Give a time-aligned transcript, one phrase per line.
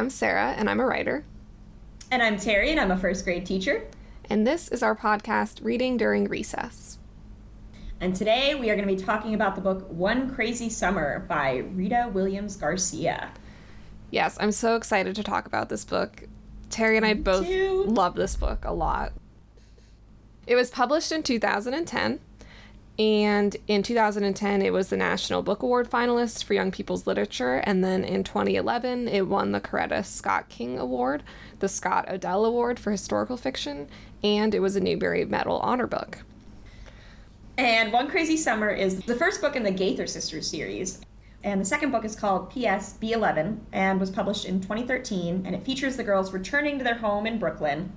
[0.00, 1.26] I'm Sarah, and I'm a writer.
[2.10, 3.86] And I'm Terry, and I'm a first grade teacher.
[4.30, 6.96] And this is our podcast, Reading During Recess.
[8.00, 11.56] And today we are going to be talking about the book One Crazy Summer by
[11.74, 13.30] Rita Williams Garcia.
[14.10, 16.24] Yes, I'm so excited to talk about this book.
[16.70, 19.12] Terry and I both love this book a lot.
[20.46, 22.20] It was published in 2010,
[22.98, 27.82] and in 2010 it was the National Book Award finalist for Young People's Literature, and
[27.84, 31.22] then in 2011 it won the Coretta Scott King Award,
[31.58, 33.88] the Scott O'Dell Award for Historical Fiction,
[34.22, 36.24] and it was a Newbery Medal honor book.
[37.60, 41.02] And One Crazy Summer is the first book in the Gaither Sisters series.
[41.44, 42.94] And the second book is called P.S.
[42.94, 45.42] Be Eleven and was published in 2013.
[45.44, 47.92] And it features the girls returning to their home in Brooklyn.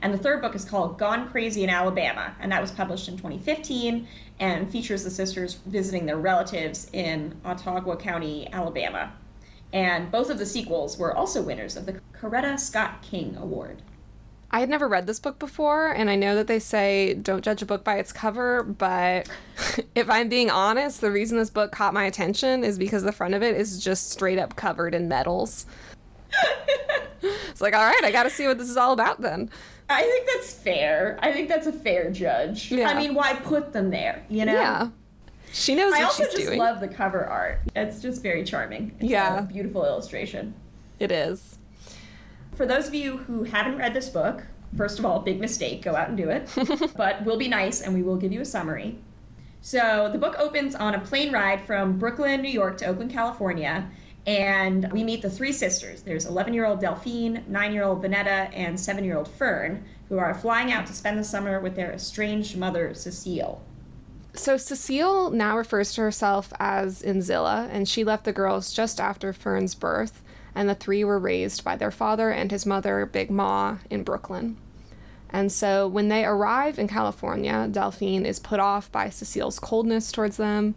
[0.00, 2.34] And the third book is called Gone Crazy in Alabama.
[2.40, 4.08] And that was published in 2015
[4.40, 9.12] and features the sisters visiting their relatives in Autauga County, Alabama.
[9.72, 13.82] And both of the sequels were also winners of the Coretta Scott King Award.
[14.50, 17.60] I had never read this book before, and I know that they say don't judge
[17.60, 19.28] a book by its cover, but
[19.96, 23.34] if I'm being honest, the reason this book caught my attention is because the front
[23.34, 25.66] of it is just straight up covered in medals.
[27.22, 29.50] it's like, all right, I gotta see what this is all about then.
[29.90, 31.18] I think that's fair.
[31.22, 32.70] I think that's a fair judge.
[32.72, 32.88] Yeah.
[32.88, 34.24] I mean, why put them there?
[34.28, 34.52] You know?
[34.54, 34.88] Yeah.
[35.52, 36.58] She knows I also just doing.
[36.58, 37.60] love the cover art.
[37.76, 38.92] It's just very charming.
[38.98, 39.38] It's Yeah.
[39.38, 40.54] a beautiful illustration.
[40.98, 41.58] it is.
[42.54, 44.44] For those of you who haven't read this book,
[44.76, 46.48] first of all, big mistake, go out and do it.
[46.96, 48.98] but we'll be nice and we will give you a summary.
[49.60, 53.90] So the book opens on a plane ride from Brooklyn, New York to Oakland, California,
[54.26, 56.02] and we meet the three sisters.
[56.02, 60.18] There's 11 year old Delphine, 9 year old Vonetta, and 7 year old Fern, who
[60.18, 63.62] are flying out to spend the summer with their estranged mother, Cecile.
[64.34, 69.32] So Cecile now refers to herself as Nzila, and she left the girls just after
[69.32, 70.22] Fern's birth,
[70.54, 74.56] and the three were raised by their father and his mother, Big Ma, in Brooklyn.
[75.30, 80.36] And so when they arrive in California, Delphine is put off by Cecile's coldness towards
[80.36, 80.74] them.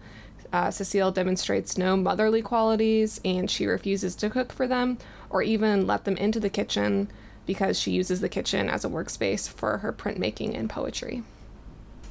[0.53, 4.97] Uh, Cecile demonstrates no motherly qualities, and she refuses to cook for them
[5.29, 7.09] or even let them into the kitchen
[7.45, 11.23] because she uses the kitchen as a workspace for her printmaking and poetry.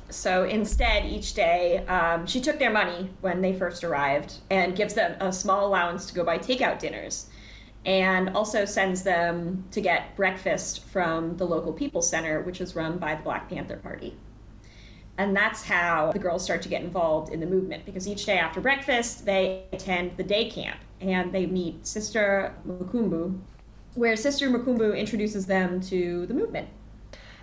[0.08, 4.94] So instead, each day, um, she took their money when they first arrived and gives
[4.94, 7.28] them a small allowance to go buy takeout dinners.
[7.84, 12.98] And also sends them to get breakfast from the local People's Center, which is run
[12.98, 14.16] by the Black Panther Party.
[15.19, 18.38] And that's how the girls start to get involved in the movement because each day
[18.38, 23.41] after breakfast, they attend the day camp and they meet Sister Mukumbu,
[23.94, 26.69] where Sister Mukumbu introduces them to the movement.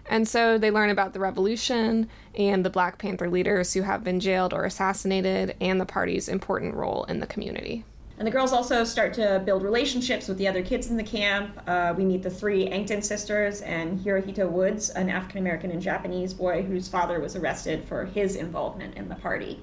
[0.06, 4.20] And so they learn about the revolution and the Black Panther leaders who have been
[4.20, 7.86] jailed or assassinated and the party's important role in the community.
[8.18, 11.60] And the girls also start to build relationships with the other kids in the camp.
[11.66, 16.34] Uh, we meet the three Ankton sisters and Hirohito Woods, an African American and Japanese
[16.34, 19.62] boy whose father was arrested for his involvement in the party.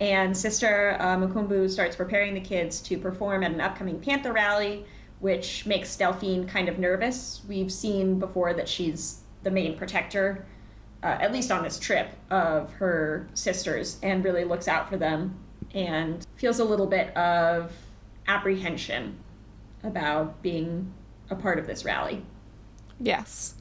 [0.00, 4.86] And Sister uh, Mukumbu starts preparing the kids to perform at an upcoming Panther rally,
[5.20, 7.42] which makes Delphine kind of nervous.
[7.46, 10.46] We've seen before that she's the main protector,
[11.02, 15.43] uh, at least on this trip, of her sisters and really looks out for them
[15.74, 17.72] and feels a little bit of
[18.26, 19.18] apprehension
[19.82, 20.92] about being
[21.30, 22.24] a part of this rally.
[23.00, 23.56] Yes.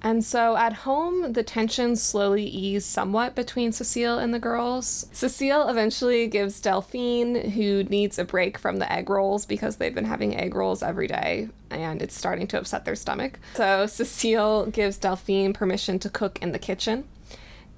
[0.00, 5.06] And so at home, the tensions slowly ease somewhat between Cecile and the girls.
[5.12, 10.04] Cecile eventually gives Delphine, who needs a break from the egg rolls because they've been
[10.04, 13.40] having egg rolls every day and it's starting to upset their stomach.
[13.54, 17.04] So Cecile gives Delphine permission to cook in the kitchen.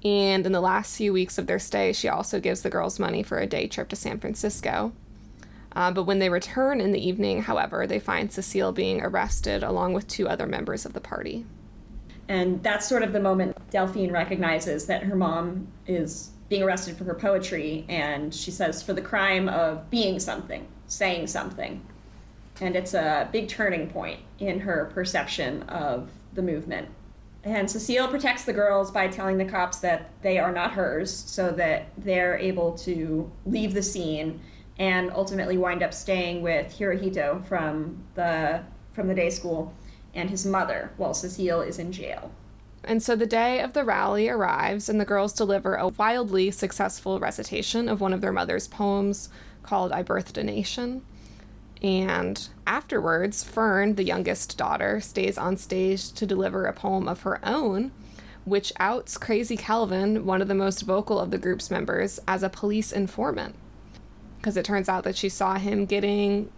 [0.03, 3.21] And in the last few weeks of their stay, she also gives the girls money
[3.21, 4.93] for a day trip to San Francisco.
[5.73, 9.93] Uh, but when they return in the evening, however, they find Cecile being arrested along
[9.93, 11.45] with two other members of the party.
[12.27, 17.05] And that's sort of the moment Delphine recognizes that her mom is being arrested for
[17.05, 21.85] her poetry, and she says, for the crime of being something, saying something.
[22.59, 26.89] And it's a big turning point in her perception of the movement.
[27.43, 31.51] And Cecile protects the girls by telling the cops that they are not hers, so
[31.51, 34.39] that they're able to leave the scene
[34.77, 39.73] and ultimately wind up staying with Hirohito from the from the day school
[40.13, 42.31] and his mother while Cecile is in jail.
[42.83, 47.19] And so the day of the rally arrives, and the girls deliver a wildly successful
[47.19, 49.29] recitation of one of their mother's poems
[49.63, 51.03] called I Birthed a Nation.
[51.81, 57.39] And afterwards, Fern, the youngest daughter, stays on stage to deliver a poem of her
[57.43, 57.91] own,
[58.45, 62.49] which outs Crazy Kelvin, one of the most vocal of the group's members, as a
[62.49, 63.55] police informant.
[64.37, 66.51] Because it turns out that she saw him getting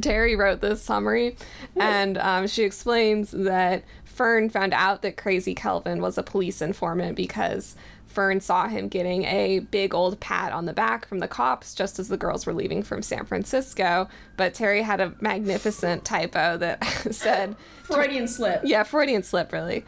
[0.00, 1.36] Terry wrote this summary,
[1.76, 7.16] and um, she explains that Fern found out that Crazy Kelvin was a police informant
[7.16, 7.76] because
[8.16, 11.98] Fern saw him getting a big old pat on the back from the cops just
[11.98, 14.08] as the girls were leaving from San Francisco.
[14.38, 18.62] But Terry had a magnificent typo that said Freudian slip.
[18.64, 19.84] Yeah, Freudian slip, really.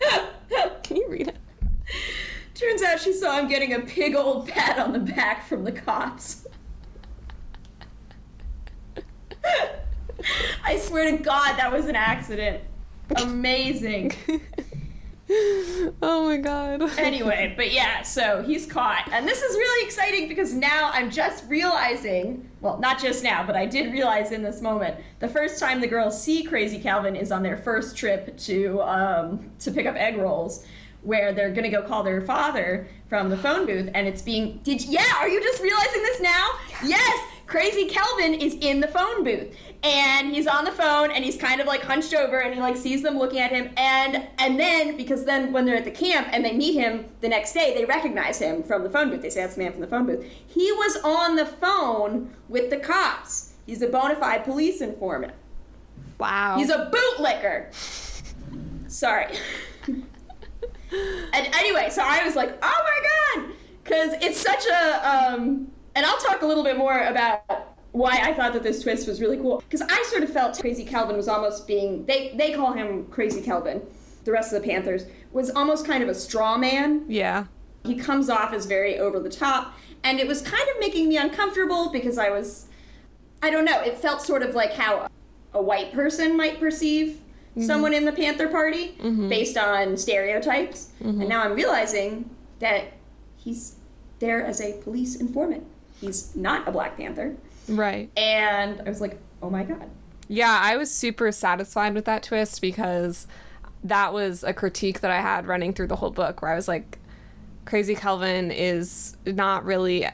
[0.82, 1.36] Can you read it?
[2.54, 5.72] Turns out she saw him getting a big old pat on the back from the
[5.72, 6.46] cops.
[10.64, 12.62] I swear to God, that was an accident.
[13.16, 14.12] Amazing.
[16.02, 16.82] oh my god.
[16.98, 19.08] anyway, but yeah, so he's caught.
[19.12, 23.54] And this is really exciting because now I'm just realizing well, not just now, but
[23.54, 27.30] I did realize in this moment the first time the girls see Crazy Kelvin is
[27.30, 30.64] on their first trip to um, to pick up egg rolls
[31.02, 34.82] where they're gonna go call their father from the phone booth and it's being did
[34.84, 36.50] yeah are you just realizing this now
[36.84, 41.36] yes crazy kelvin is in the phone booth and he's on the phone and he's
[41.36, 44.58] kind of like hunched over and he like sees them looking at him and and
[44.58, 47.72] then because then when they're at the camp and they meet him the next day
[47.74, 49.22] they recognize him from the phone booth.
[49.22, 50.24] They say that's the man from the phone booth.
[50.46, 53.54] He was on the phone with the cops.
[53.66, 55.32] He's a bona fide police informant.
[56.18, 56.56] Wow.
[56.58, 57.72] He's a bootlicker.
[58.88, 59.34] Sorry.
[60.90, 63.52] And anyway so i was like oh my god!
[63.84, 68.32] Because it's such a um and i'll talk a little bit more about why I
[68.34, 69.62] thought that this twist was really cool.
[69.68, 73.40] Because I sort of felt Crazy Kelvin was almost being they they call him Crazy
[73.40, 73.82] Kelvin,
[74.24, 77.04] The rest of the Panthers was almost kind of a straw man.
[77.08, 77.46] Yeah.
[77.84, 81.16] He comes off as very over the top, and it was kind of making me
[81.16, 82.66] uncomfortable because I was,
[83.42, 85.08] I don't know, it felt sort of like how
[85.54, 87.62] a white person might perceive mm-hmm.
[87.62, 89.28] someone in the Panther Party mm-hmm.
[89.28, 90.90] based on stereotypes.
[91.00, 91.20] Mm-hmm.
[91.20, 92.28] And now I'm realizing
[92.58, 92.92] that
[93.36, 93.76] he's
[94.18, 95.64] there as a police informant.
[96.00, 97.36] He's not a Black Panther.
[97.68, 98.10] Right.
[98.16, 99.90] And I was like, oh my God.
[100.28, 103.26] Yeah, I was super satisfied with that twist because
[103.84, 106.68] that was a critique that I had running through the whole book where I was
[106.68, 106.98] like,
[107.64, 110.06] Crazy Kelvin is not really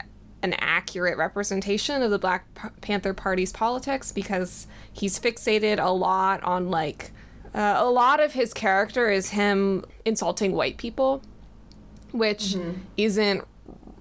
[0.45, 2.45] an accurate representation of the Black
[2.81, 7.11] Panther Party's politics because he's fixated a lot on like
[7.53, 11.21] uh, a lot of his character is him insulting white people,
[12.11, 12.79] which mm-hmm.
[12.97, 13.43] isn't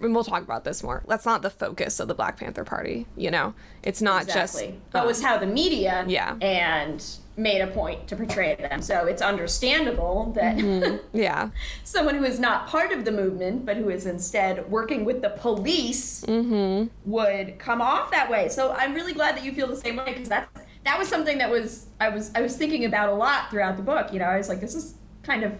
[0.00, 1.02] and we'll talk about this more.
[1.06, 3.06] That's not the focus of the Black Panther Party.
[3.16, 4.66] You know, it's not exactly.
[4.66, 4.92] just.
[4.92, 6.04] That um, was how the media.
[6.06, 6.36] Yeah.
[6.40, 7.04] And
[7.36, 8.80] made a point to portray them.
[8.80, 10.98] So it's understandable that mm-hmm.
[11.16, 11.50] yeah,
[11.82, 15.30] someone who is not part of the movement but who is instead working with the
[15.30, 16.88] police mm-hmm.
[17.10, 18.48] would come off that way.
[18.48, 20.48] So I'm really glad that you feel the same way because that
[20.84, 23.82] that was something that was I was I was thinking about a lot throughout the
[23.82, 24.12] book.
[24.12, 25.58] You know, I was like, this is kind of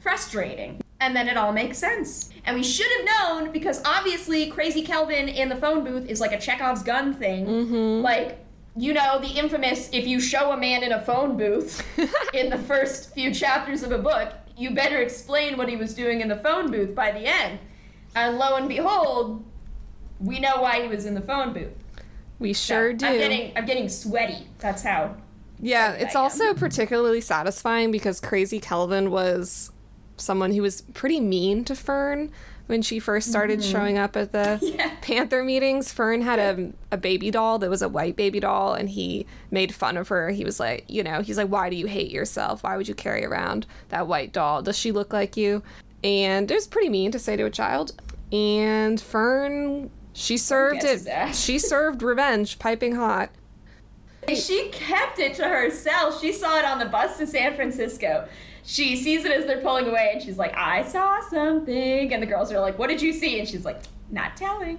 [0.00, 2.30] frustrating and then it all makes sense.
[2.44, 6.32] And we should have known because obviously Crazy Kelvin in the phone booth is like
[6.32, 7.46] a Chekhov's gun thing.
[7.46, 8.02] Mm-hmm.
[8.02, 8.44] Like,
[8.76, 11.82] you know, the infamous if you show a man in a phone booth
[12.34, 16.20] in the first few chapters of a book, you better explain what he was doing
[16.20, 17.58] in the phone booth by the end.
[18.14, 19.44] And lo and behold,
[20.20, 21.72] we know why he was in the phone booth.
[22.38, 23.06] We sure so, do.
[23.06, 24.46] I'm getting I'm getting sweaty.
[24.58, 25.16] That's how
[25.60, 29.70] yeah, it's also particularly satisfying because Crazy Kelvin was
[30.16, 32.30] someone who was pretty mean to Fern
[32.66, 33.70] when she first started mm-hmm.
[33.70, 34.96] showing up at the yeah.
[35.02, 35.92] Panther meetings.
[35.92, 39.74] Fern had a, a baby doll that was a white baby doll, and he made
[39.74, 40.30] fun of her.
[40.30, 42.62] He was like, you know, he's like, why do you hate yourself?
[42.62, 44.62] Why would you carry around that white doll?
[44.62, 45.62] Does she look like you?
[46.02, 48.00] And it was pretty mean to say to a child.
[48.32, 51.34] And Fern, she served it.
[51.34, 53.30] She served revenge, piping hot.
[54.28, 56.20] She kept it to herself.
[56.20, 58.26] She saw it on the bus to San Francisco
[58.64, 62.12] she sees it as they're pulling away and she's like, I saw something.
[62.12, 63.38] And the girls are like, What did you see?
[63.38, 64.78] And she's like, Not telling.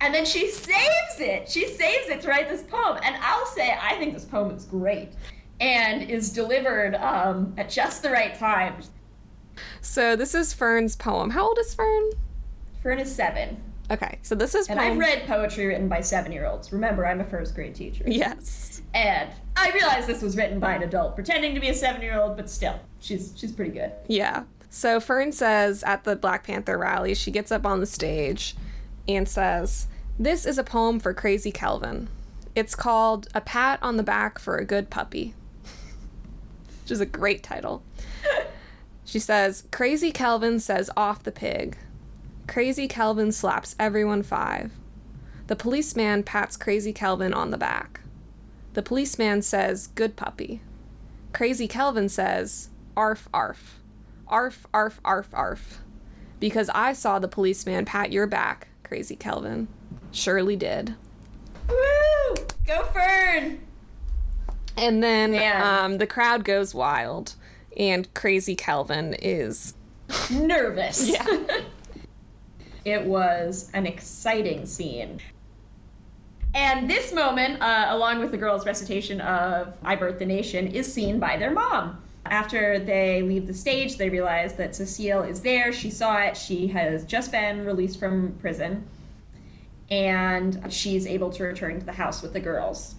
[0.00, 1.48] And then she saves it.
[1.48, 2.98] She saves it to write this poem.
[3.02, 5.12] And I'll say, I think this poem is great
[5.58, 8.82] and is delivered um, at just the right time.
[9.80, 11.30] So this is Fern's poem.
[11.30, 12.10] How old is Fern?
[12.82, 13.62] Fern is seven.
[13.90, 16.72] Okay, so this is and I've read poetry written by seven-year-olds.
[16.72, 18.04] Remember, I'm a first grade teacher.
[18.06, 18.82] Yes.
[18.94, 22.50] And I realized this was written by an adult pretending to be a seven-year-old, but
[22.50, 23.92] still, she's she's pretty good.
[24.08, 24.44] Yeah.
[24.70, 28.56] So Fern says at the Black Panther rally, she gets up on the stage
[29.06, 29.86] and says,
[30.18, 32.08] "This is a poem for Crazy Kelvin.
[32.56, 35.34] It's called A Pat on the Back for a Good Puppy."
[36.82, 37.84] Which is a great title.
[39.04, 41.78] she says, "Crazy Kelvin says off the pig."
[42.46, 44.72] Crazy Kelvin slaps everyone five.
[45.46, 48.00] The policeman pats Crazy Kelvin on the back.
[48.74, 50.60] The policeman says, Good puppy.
[51.32, 53.80] Crazy Kelvin says, Arf, arf.
[54.28, 55.80] Arf, arf, arf, arf.
[56.40, 59.68] Because I saw the policeman pat your back, Crazy Kelvin.
[60.12, 60.94] Surely did.
[61.68, 62.34] Woo!
[62.66, 63.60] Go Fern!
[64.76, 67.34] And then um, the crowd goes wild,
[67.76, 69.74] and Crazy Kelvin is.
[70.30, 71.10] Nervous.
[71.10, 71.60] Yeah.
[72.86, 75.20] it was an exciting scene.
[76.54, 80.90] And this moment, uh, along with the girls' recitation of I Birth the Nation, is
[80.90, 82.00] seen by their mom.
[82.24, 85.72] After they leave the stage, they realize that Cecile is there.
[85.72, 86.36] She saw it.
[86.36, 88.86] She has just been released from prison.
[89.90, 92.94] And she's able to return to the house with the girls.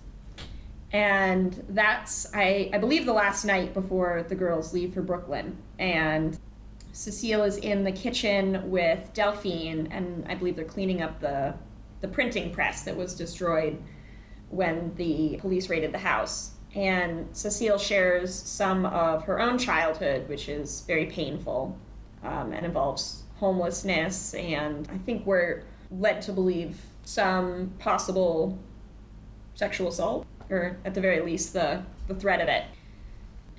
[0.92, 5.58] And that's, I, I believe, the last night before the girls leave for Brooklyn.
[5.80, 6.38] And
[6.98, 11.54] Cecile is in the kitchen with Delphine, and I believe they're cleaning up the,
[12.02, 13.80] the printing press that was destroyed
[14.50, 16.54] when the police raided the house.
[16.74, 21.78] And Cecile shares some of her own childhood, which is very painful
[22.24, 28.58] um, and involves homelessness, and I think we're led to believe some possible
[29.54, 32.64] sexual assault, or at the very least, the, the threat of it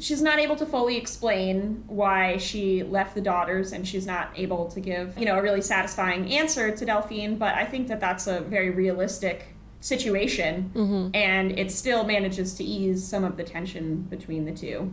[0.01, 4.67] she's not able to fully explain why she left the daughters and she's not able
[4.69, 8.27] to give you know a really satisfying answer to delphine but i think that that's
[8.27, 11.11] a very realistic situation Mm-hmm.
[11.15, 14.93] and it still manages to ease some of the tension between the two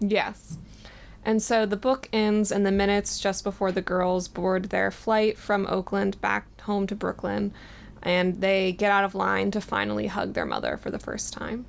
[0.00, 0.58] Yes.
[1.24, 5.38] And so the book ends in the minutes just before the girls board their flight
[5.38, 7.52] from Oakland back home to Brooklyn,
[8.02, 11.66] and they get out of line to finally hug their mother for the first time.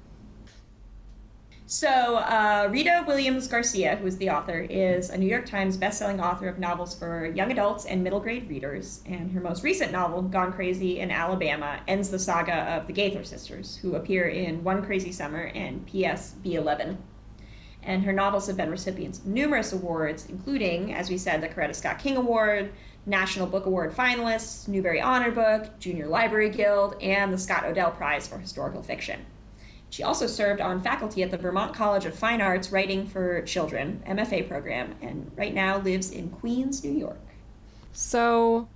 [1.65, 6.21] So, uh, Rita Williams Garcia, who is the author, is a New York Times bestselling
[6.21, 9.01] author of novels for young adults and middle grade readers.
[9.05, 13.23] And her most recent novel, Gone Crazy in Alabama, ends the saga of the Gaither
[13.23, 16.33] sisters, who appear in One Crazy Summer and P.S.
[16.33, 16.97] Be Eleven.
[17.81, 21.75] And her novels have been recipients of numerous awards, including, as we said, the Coretta
[21.75, 22.73] Scott King Award,
[23.05, 28.27] National Book Award finalists, Newbery Honor Book, Junior Library Guild, and the Scott O'Dell Prize
[28.27, 29.25] for Historical Fiction.
[29.93, 34.01] She also served on faculty at the Vermont College of Fine Arts Writing for Children
[34.07, 37.21] MFA program and right now lives in Queens, New York.
[37.91, 38.67] So,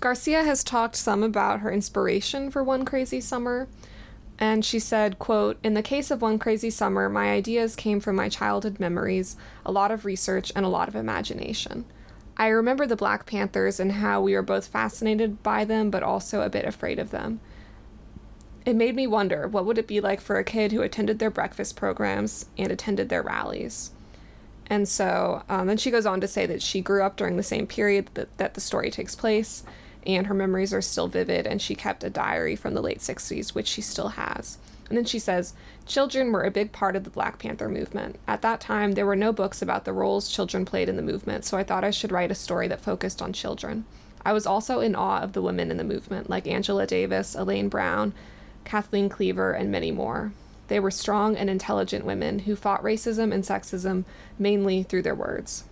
[0.00, 3.68] Garcia has talked some about her inspiration for One Crazy Summer,
[4.38, 8.16] and she said, quote, "In the case of One Crazy Summer, my ideas came from
[8.16, 11.84] my childhood memories, a lot of research and a lot of imagination.
[12.38, 16.40] I remember the Black Panthers and how we were both fascinated by them but also
[16.40, 17.40] a bit afraid of them.
[18.64, 21.30] It made me wonder what would it be like for a kid who attended their
[21.30, 23.90] breakfast programs and attended their rallies."
[24.68, 27.42] And so um, then she goes on to say that she grew up during the
[27.42, 29.62] same period that, that the story takes place,
[30.06, 33.54] and her memories are still vivid, and she kept a diary from the late 60s,
[33.54, 34.58] which she still has.
[34.88, 35.54] And then she says,
[35.86, 38.18] Children were a big part of the Black Panther movement.
[38.26, 41.44] At that time, there were no books about the roles children played in the movement,
[41.44, 43.84] so I thought I should write a story that focused on children.
[44.24, 47.68] I was also in awe of the women in the movement, like Angela Davis, Elaine
[47.68, 48.14] Brown,
[48.64, 50.32] Kathleen Cleaver, and many more.
[50.68, 54.04] They were strong and intelligent women who fought racism and sexism
[54.38, 55.64] mainly through their words.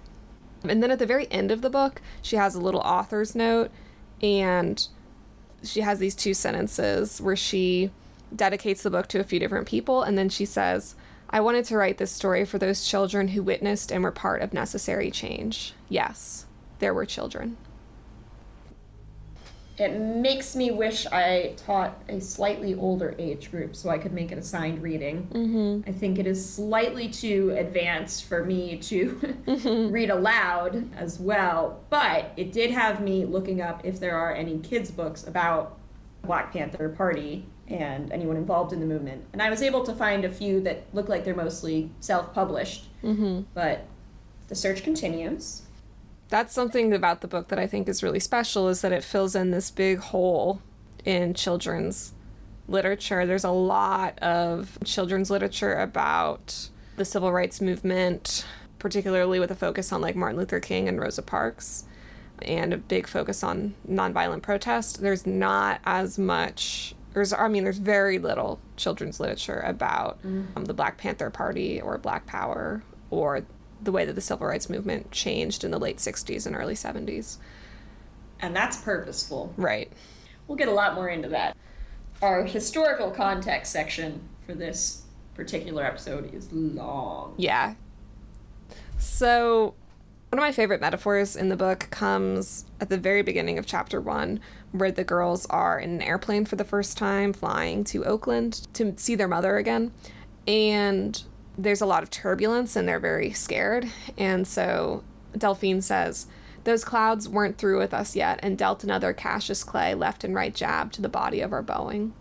[0.62, 3.70] And then at the very end of the book, she has a little author's note,
[4.22, 4.86] and
[5.62, 7.90] she has these two sentences where she
[8.34, 10.94] dedicates the book to a few different people, and then she says,
[11.30, 14.52] I wanted to write this story for those children who witnessed and were part of
[14.52, 15.72] necessary change.
[15.88, 16.46] Yes,
[16.78, 17.56] there were children.
[19.82, 24.30] It makes me wish I taught a slightly older age group so I could make
[24.30, 25.26] it assigned reading.
[25.32, 25.88] Mm-hmm.
[25.88, 29.36] I think it is slightly too advanced for me to
[29.90, 34.58] read aloud as well, but it did have me looking up if there are any
[34.60, 35.78] kids' books about
[36.22, 39.24] Black Panther Party and anyone involved in the movement.
[39.32, 42.88] And I was able to find a few that look like they're mostly self published,
[43.02, 43.42] Mm-hmm.
[43.54, 43.86] but
[44.48, 45.62] the search continues.
[46.32, 49.36] That's something about the book that I think is really special is that it fills
[49.36, 50.62] in this big hole
[51.04, 52.14] in children's
[52.66, 53.26] literature.
[53.26, 58.46] There's a lot of children's literature about the civil rights movement,
[58.78, 61.84] particularly with a focus on like Martin Luther King and Rosa Parks
[62.40, 65.02] and a big focus on nonviolent protest.
[65.02, 70.72] There's not as much there's I mean there's very little children's literature about um, the
[70.72, 73.44] Black Panther Party or Black Power or
[73.82, 77.38] the way that the civil rights movement changed in the late 60s and early 70s.
[78.40, 79.52] And that's purposeful.
[79.56, 79.92] Right.
[80.46, 81.56] We'll get a lot more into that.
[82.20, 85.02] Our historical context section for this
[85.34, 87.34] particular episode is long.
[87.36, 87.74] Yeah.
[88.98, 89.74] So,
[90.30, 94.00] one of my favorite metaphors in the book comes at the very beginning of chapter
[94.00, 98.66] one, where the girls are in an airplane for the first time, flying to Oakland
[98.74, 99.92] to see their mother again.
[100.46, 101.22] And
[101.56, 103.88] there's a lot of turbulence, and they're very scared.
[104.16, 105.04] And so,
[105.36, 106.26] Delphine says,
[106.64, 110.54] Those clouds weren't through with us yet, and dealt another Cassius Clay left and right
[110.54, 112.12] jab to the body of our Boeing.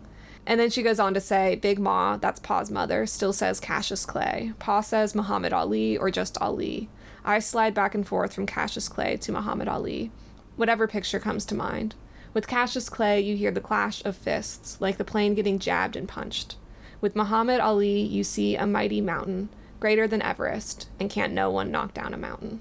[0.46, 4.04] And then she goes on to say, Big Ma, that's Pa's mother, still says Cassius
[4.04, 4.52] Clay.
[4.58, 6.88] Pa says Muhammad Ali or just Ali.
[7.24, 10.10] I slide back and forth from Cassius Clay to Muhammad Ali.
[10.56, 11.94] Whatever picture comes to mind.
[12.34, 16.08] With Cassius Clay, you hear the clash of fists, like the plane getting jabbed and
[16.08, 16.56] punched.
[17.02, 21.70] With Muhammad Ali, you see a mighty mountain, greater than Everest, and can't no one
[21.70, 22.60] knock down a mountain.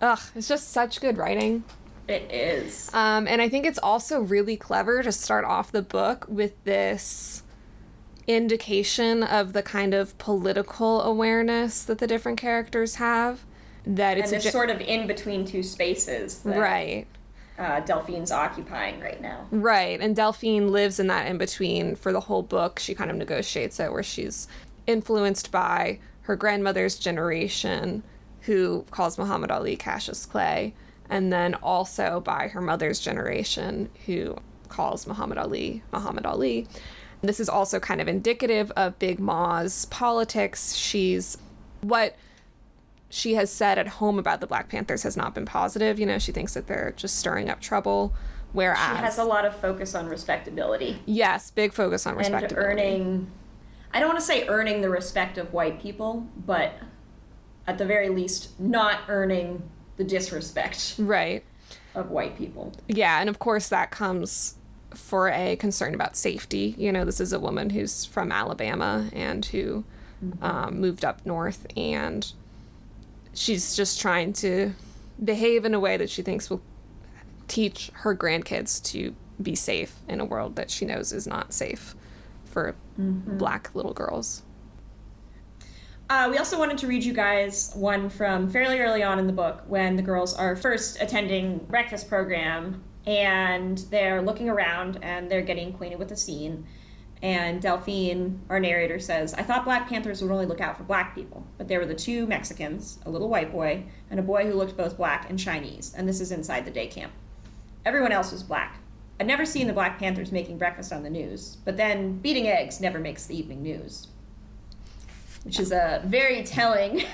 [0.00, 1.64] Ugh, it's just such good writing.
[2.06, 2.88] It is.
[2.94, 7.42] Um, and I think it's also really clever to start off the book with this
[8.28, 13.44] indication of the kind of political awareness that the different characters have.
[13.84, 17.06] That it's ge- sort of in between two spaces that right,
[17.58, 19.46] uh, Delphine's occupying right now.
[19.50, 20.00] right.
[20.00, 22.78] And Delphine lives in that in between for the whole book.
[22.78, 24.48] She kind of negotiates it where she's
[24.86, 28.02] influenced by her grandmother's generation,
[28.42, 30.74] who calls Muhammad Ali Cassius Clay,
[31.08, 34.36] and then also by her mother's generation, who
[34.68, 36.66] calls Muhammad Ali Muhammad Ali.
[37.22, 40.74] This is also kind of indicative of Big Ma's politics.
[40.74, 41.38] She's
[41.80, 42.16] what
[43.08, 45.98] she has said at home about the Black Panthers has not been positive.
[45.98, 48.12] You know, she thinks that they're just stirring up trouble.
[48.52, 52.54] Whereas, She has a lot of focus on respectability yes, big focus on respectability.
[52.56, 53.30] and earning.
[53.92, 56.74] I don't want to say earning the respect of white people, but
[57.66, 59.62] at the very least, not earning
[59.96, 61.42] the disrespect Right.
[61.94, 62.72] of white people.
[62.88, 64.54] Yeah, and of course that comes
[64.94, 66.74] for a concern about safety.
[66.78, 69.84] You know, this is a woman who's from Alabama and who
[70.40, 72.32] um, moved up north, and
[73.36, 74.72] she's just trying to
[75.22, 76.62] behave in a way that she thinks will
[77.48, 81.94] teach her grandkids to be safe in a world that she knows is not safe
[82.44, 84.42] for black little girls.
[86.08, 89.32] Uh, we also wanted to read you guys one from fairly early on in the
[89.32, 95.42] book when the girls are first attending breakfast program and they're looking around and they're
[95.42, 96.64] getting acquainted with the scene.
[97.22, 101.14] And Delphine, our narrator, says, I thought Black Panthers would only look out for black
[101.14, 104.52] people, but there were the two Mexicans, a little white boy, and a boy who
[104.52, 107.12] looked both black and Chinese, and this is inside the day camp.
[107.86, 108.80] Everyone else was black.
[109.18, 112.80] I'd never seen the Black Panthers making breakfast on the news, but then beating eggs
[112.82, 114.08] never makes the evening news
[115.46, 117.04] which is a very telling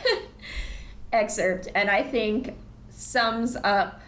[1.12, 2.54] excerpt and I think
[2.88, 4.00] sums up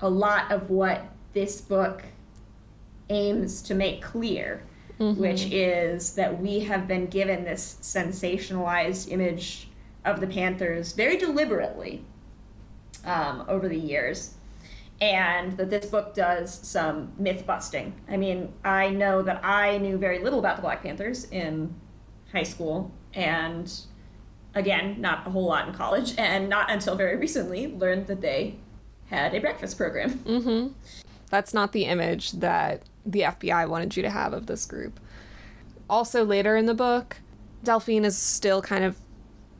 [0.00, 2.02] a lot of what this book
[3.08, 4.64] aims to make clear,
[4.98, 9.68] which is that we have been given this sensationalized image
[10.04, 12.04] of the Panthers very deliberately
[13.04, 14.34] um, over the years.
[15.00, 17.94] And that this book does some myth busting.
[18.08, 21.72] I mean, I know that I knew very little about the Black Panthers in
[22.32, 23.72] high school and
[24.54, 28.56] again not a whole lot in college and not until very recently learned that they
[29.06, 30.74] had a breakfast program
[31.30, 35.00] That's not the image that the FBI wanted you to have of this group.
[35.88, 37.18] Also, later in the book,
[37.64, 38.98] Delphine is still kind of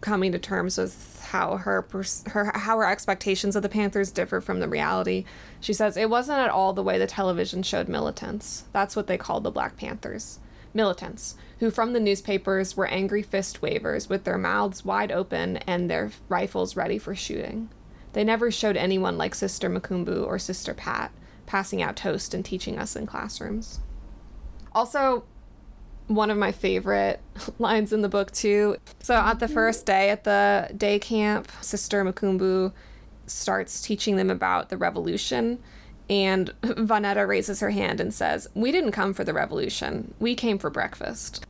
[0.01, 1.87] coming to terms with how her
[2.27, 5.24] her how her expectations of the Panthers differ from the reality.
[5.61, 8.64] She says it wasn't at all the way the television showed militants.
[8.72, 10.38] That's what they called the Black Panthers.
[10.74, 15.90] Militants, who from the newspapers were angry fist wavers with their mouths wide open and
[15.90, 17.70] their rifles ready for shooting.
[18.12, 21.11] They never showed anyone like Sister Mukumbu or Sister Pat
[21.48, 23.80] passing out toast and teaching us in classrooms.
[24.72, 25.24] Also,
[26.06, 27.20] one of my favorite
[27.58, 28.76] lines in the book, too.
[29.00, 32.72] So, at the first day at the day camp, Sister Mukumbu
[33.26, 35.58] starts teaching them about the revolution.
[36.11, 40.14] And Vonetta raises her hand and says, We didn't come for the revolution.
[40.18, 41.44] We came for breakfast.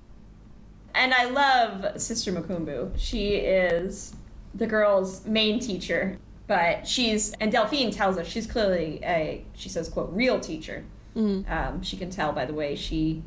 [0.94, 4.16] and i love sister mukumbu she is
[4.54, 9.88] the girl's main teacher but she's and delphine tells us she's clearly a she says
[9.88, 10.84] quote real teacher.
[11.48, 13.22] Um, she can tell by the way she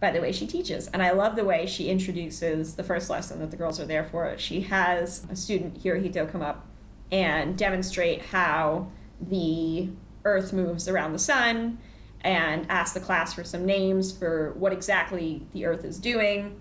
[0.00, 0.88] by the way she teaches.
[0.88, 4.04] And i love the way she introduces the first lesson that the girls are there
[4.04, 4.36] for.
[4.38, 6.66] She has a student hirohito come up
[7.12, 9.90] and demonstrate how the
[10.24, 11.78] earth moves around the sun
[12.22, 16.60] and ask the class for some names for what exactly the earth is doing.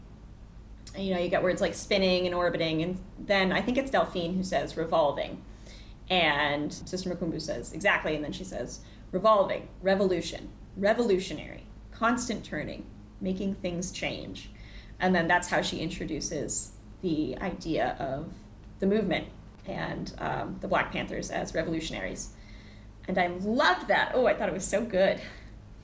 [0.98, 2.82] You know you get words like spinning and orbiting.
[2.82, 5.42] And then i think it's delphine who says revolving
[6.10, 8.16] and sister mukumbu says exactly.
[8.16, 8.80] And then she says
[9.12, 12.86] revolving revolution revolutionary constant turning
[13.20, 14.50] making things change.
[15.00, 18.32] And then that's how she introduces the idea of
[18.80, 19.28] the movement
[19.68, 22.30] and um, the black panthers as revolutionaries.
[23.08, 24.12] And i loved that.
[24.14, 25.22] Oh i thought it was so good.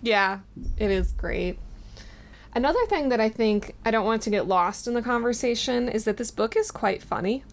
[0.01, 0.39] Yeah,
[0.77, 1.57] it is great.
[2.55, 6.03] Another thing that I think I don't want to get lost in the conversation is
[6.03, 7.43] that this book is quite funny.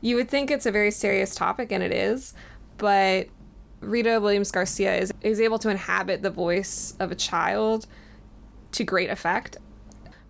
[0.00, 2.34] You would think it's a very serious topic, and it is,
[2.78, 3.28] but
[3.80, 7.86] Rita Williams Garcia is, is able to inhabit the voice of a child
[8.72, 9.56] to great effect.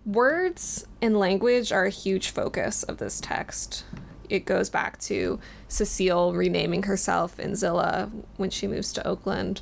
[0.05, 3.85] Words and language are a huge focus of this text.
[4.29, 9.61] It goes back to Cecile renaming herself Nzila when she moves to Oakland.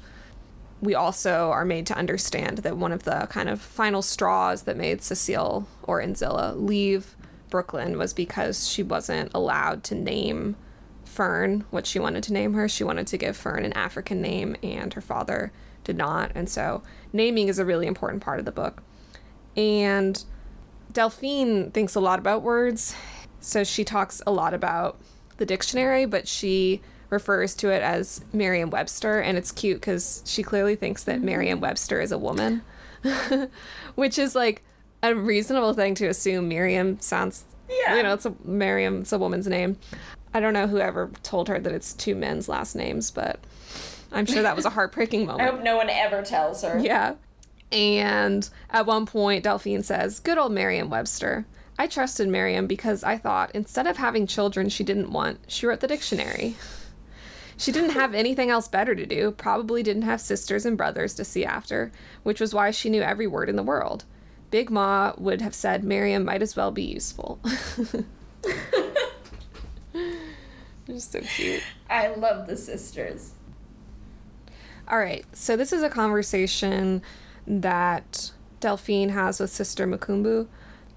[0.81, 4.77] We also are made to understand that one of the kind of final straws that
[4.77, 7.15] made Cecile or Nzila leave
[7.49, 10.55] Brooklyn was because she wasn't allowed to name
[11.05, 12.69] Fern what she wanted to name her.
[12.69, 15.51] She wanted to give Fern an African name, and her father
[15.83, 16.31] did not.
[16.35, 18.83] And so, naming is a really important part of the book.
[19.57, 20.23] And
[20.93, 22.95] Delphine thinks a lot about words.
[23.39, 24.99] So, she talks a lot about
[25.37, 29.19] the dictionary, but she refers to it as Merriam Webster.
[29.19, 31.25] And it's cute because she clearly thinks that mm-hmm.
[31.25, 32.61] Merriam Webster is a woman,
[33.95, 34.63] which is like
[35.03, 36.47] a reasonable thing to assume.
[36.49, 37.95] Miriam sounds, Yeah.
[37.95, 39.77] you know, it's a Miriam, it's a woman's name.
[40.33, 43.39] I don't know whoever told her that it's two men's last names, but
[44.11, 45.41] I'm sure that was a heartbreaking moment.
[45.49, 46.79] I hope no one ever tells her.
[46.79, 47.15] Yeah.
[47.71, 51.45] And at one point, Delphine says, Good old Merriam Webster.
[51.77, 55.79] I trusted Merriam because I thought instead of having children she didn't want, she wrote
[55.79, 56.55] the dictionary.
[57.57, 61.23] She didn't have anything else better to do, probably didn't have sisters and brothers to
[61.23, 61.91] see after,
[62.23, 64.03] which was why she knew every word in the world.
[64.51, 67.39] Big Ma would have said Miriam might as well be useful.
[70.87, 71.61] Just so cute.
[71.89, 73.33] I love the sisters.
[74.87, 77.03] All right, so this is a conversation
[77.45, 80.47] that Delphine has with Sister Mukumbu,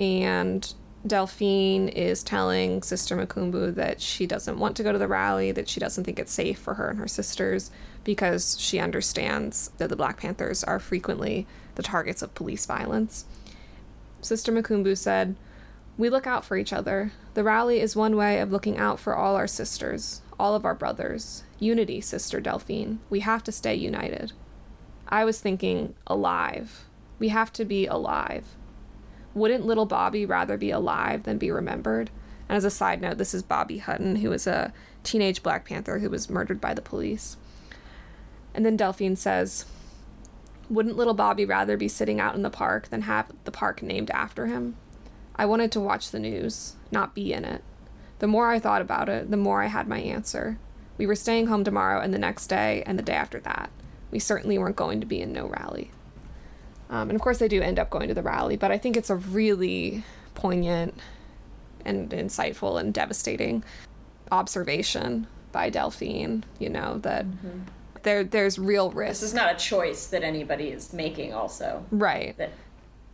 [0.01, 0.73] and
[1.07, 5.69] Delphine is telling Sister Mukumbu that she doesn't want to go to the rally, that
[5.69, 7.71] she doesn't think it's safe for her and her sisters
[8.05, 13.27] because she understands that the Black Panthers are frequently the targets of police violence.
[14.23, 15.35] Sister Mukumbu said,
[15.99, 17.13] We look out for each other.
[17.35, 20.75] The rally is one way of looking out for all our sisters, all of our
[20.75, 21.43] brothers.
[21.59, 23.01] Unity, Sister Delphine.
[23.11, 24.33] We have to stay united.
[25.09, 26.85] I was thinking, alive.
[27.19, 28.57] We have to be alive.
[29.35, 32.11] Wouldn't little Bobby rather be alive than be remembered?
[32.49, 35.99] And as a side note, this is Bobby Hutton, who was a teenage Black Panther
[35.99, 37.37] who was murdered by the police.
[38.55, 39.65] And then Delphine says,
[40.73, 44.11] Wouldn't little Bobby rather be sitting out in the park than have the park named
[44.11, 44.77] after him?
[45.37, 47.63] I wanted to watch the news, not be in it.
[48.21, 50.59] The more I thought about it, the more I had my answer.
[50.97, 53.71] We were staying home tomorrow and the next day and the day after that.
[54.11, 55.91] We certainly weren't going to be in no rally.
[56.89, 58.97] Um, and of course, they do end up going to the rally, but I think
[58.97, 60.05] it's a really
[60.35, 60.95] poignant
[61.85, 63.63] and insightful and devastating
[64.31, 67.27] observation by Delphine, you know, that
[68.03, 69.21] there there's real risk.
[69.21, 71.33] This is not a choice that anybody is making.
[71.33, 72.37] Also, right.
[72.39, 72.51] that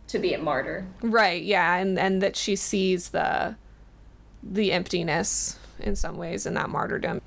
[0.07, 0.85] to be a martyr.
[1.01, 3.55] Right, yeah, and and that she sees the
[4.43, 7.21] the emptiness in some ways in that martyrdom.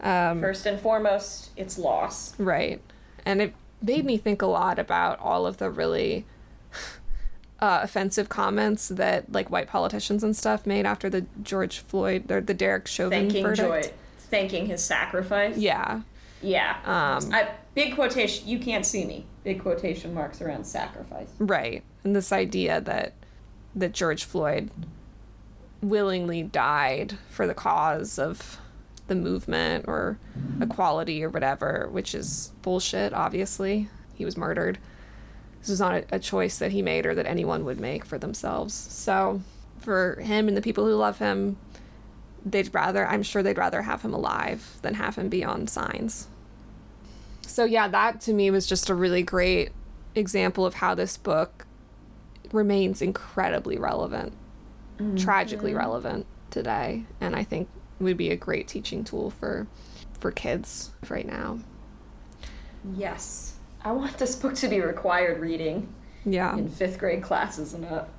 [0.00, 2.38] Um, First and foremost, it's loss.
[2.38, 2.80] Right.
[3.24, 6.26] And it made me think a lot about all of the really
[7.60, 12.40] uh, offensive comments that like white politicians and stuff made after the George Floyd or
[12.40, 13.86] the Derek Chauvin Thanking verdict.
[13.86, 15.56] Joy, thanking his sacrifice.
[15.56, 16.02] Yeah.
[16.42, 16.76] Yeah.
[16.84, 18.46] Um, I, big quotation.
[18.48, 19.26] You can't see me.
[19.44, 21.28] Big quotation marks around sacrifice.
[21.38, 21.82] Right.
[22.04, 23.14] And this idea that
[23.74, 24.70] that George Floyd
[25.82, 28.58] willingly died for the cause of
[29.06, 30.18] the movement or
[30.60, 33.88] equality or whatever, which is bullshit, obviously.
[34.14, 34.78] He was murdered.
[35.60, 38.18] This was not a, a choice that he made or that anyone would make for
[38.18, 38.74] themselves.
[38.74, 39.42] So,
[39.78, 41.58] for him and the people who love him,
[42.46, 46.28] they'd rather, I'm sure they'd rather have him alive than have him be on signs.
[47.42, 49.72] So, yeah, that to me was just a really great
[50.14, 51.66] example of how this book
[52.52, 54.32] remains incredibly relevant,
[54.98, 55.16] mm-hmm.
[55.16, 59.66] tragically relevant today, and I think would be a great teaching tool for
[60.20, 61.58] for kids right now.
[62.94, 63.54] Yes.
[63.84, 65.92] I want this book to be required reading
[66.24, 66.56] Yeah.
[66.56, 68.10] in fifth grade classes and up.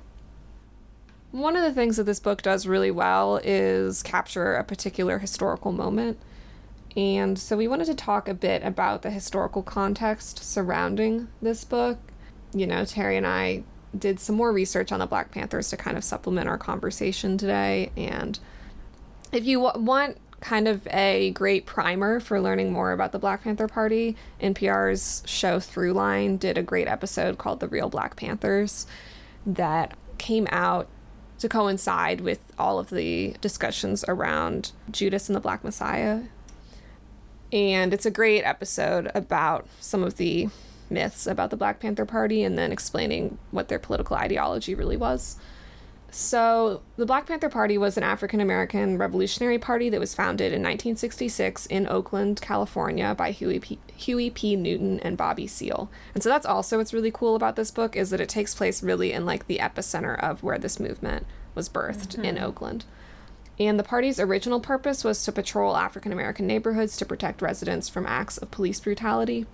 [1.30, 5.72] One of the things that this book does really well is capture a particular historical
[5.72, 6.18] moment.
[6.96, 11.98] And so we wanted to talk a bit about the historical context surrounding this book.
[12.54, 13.62] You know, Terry and I
[13.96, 17.90] did some more research on the Black Panthers to kind of supplement our conversation today.
[17.96, 18.38] And
[19.30, 23.42] if you w- want kind of a great primer for learning more about the Black
[23.42, 28.86] Panther Party, NPR's show Throughline did a great episode called The Real Black Panthers
[29.44, 30.88] that came out
[31.38, 36.22] to coincide with all of the discussions around Judas and the Black Messiah.
[37.52, 40.48] And it's a great episode about some of the
[40.90, 45.36] myths about the Black Panther Party and then explaining what their political ideology really was.
[46.10, 50.62] So, the Black Panther Party was an African American revolutionary party that was founded in
[50.62, 53.78] 1966 in Oakland, California by Huey P.
[53.94, 54.56] Huey P.
[54.56, 55.90] Newton and Bobby Seale.
[56.14, 58.82] And so that's also what's really cool about this book is that it takes place
[58.82, 62.24] really in like the epicenter of where this movement was birthed mm-hmm.
[62.24, 62.86] in Oakland.
[63.60, 68.06] And the party's original purpose was to patrol African American neighborhoods to protect residents from
[68.06, 69.46] acts of police brutality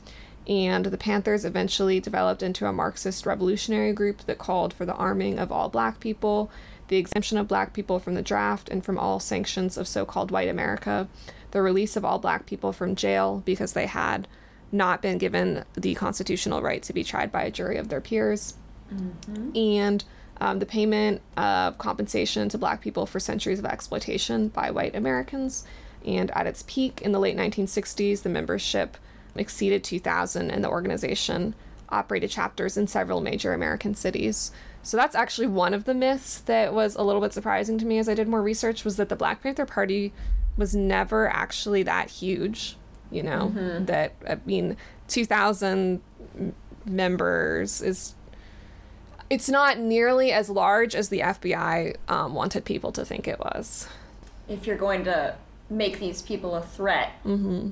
[0.46, 5.38] and the Panthers eventually developed into a Marxist revolutionary group that called for the arming
[5.38, 6.50] of all black people,
[6.88, 10.30] the exemption of black people from the draft and from all sanctions of so called
[10.30, 11.09] white America,
[11.52, 14.28] the release of all black people from jail because they had
[14.70, 18.54] not been given the constitutional right to be tried by a jury of their peers,
[18.92, 19.57] mm-hmm.
[19.57, 20.04] and
[20.40, 25.64] um, the payment of compensation to black people for centuries of exploitation by white Americans.
[26.04, 28.98] And at its peak in the late 1960s, the membership
[29.36, 31.54] exceeded 2,000, and the organization
[31.88, 34.50] operated chapters in several major American cities.
[34.82, 37.98] So that's actually one of the myths that was a little bit surprising to me
[37.98, 40.12] as I did more research was that the Black Panther Party
[40.56, 42.76] was never actually that huge.
[43.10, 43.84] You know, mm-hmm.
[43.84, 44.76] that I mean,
[45.08, 46.02] 2,000
[46.84, 48.14] members is
[49.30, 53.88] it's not nearly as large as the FBI um, wanted people to think it was.
[54.48, 55.36] If you're going to
[55.70, 57.70] make these people a threat, mm-hmm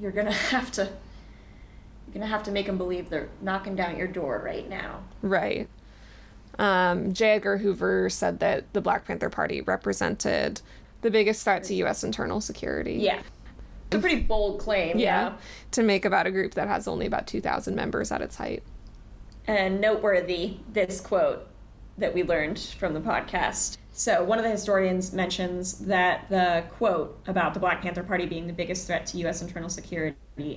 [0.00, 4.08] you're gonna have to you're gonna have to make them believe they're knocking down your
[4.08, 5.04] door right now.
[5.22, 5.68] Right.
[6.58, 7.32] Um, J.
[7.32, 10.60] Edgar Hoover said that the Black Panther Party represented
[11.00, 12.04] the biggest threat to U.S.
[12.04, 12.94] internal security.
[12.94, 13.22] Yeah.
[13.86, 14.98] It's a pretty bold claim.
[14.98, 15.34] Yeah.
[15.72, 18.62] To make about a group that has only about 2,000 members at its height.
[19.46, 21.48] And noteworthy, this quote
[21.98, 27.20] that we learned from the podcast so, one of the historians mentions that the quote
[27.26, 29.42] about the Black Panther Party being the biggest threat to U.S.
[29.42, 30.16] internal security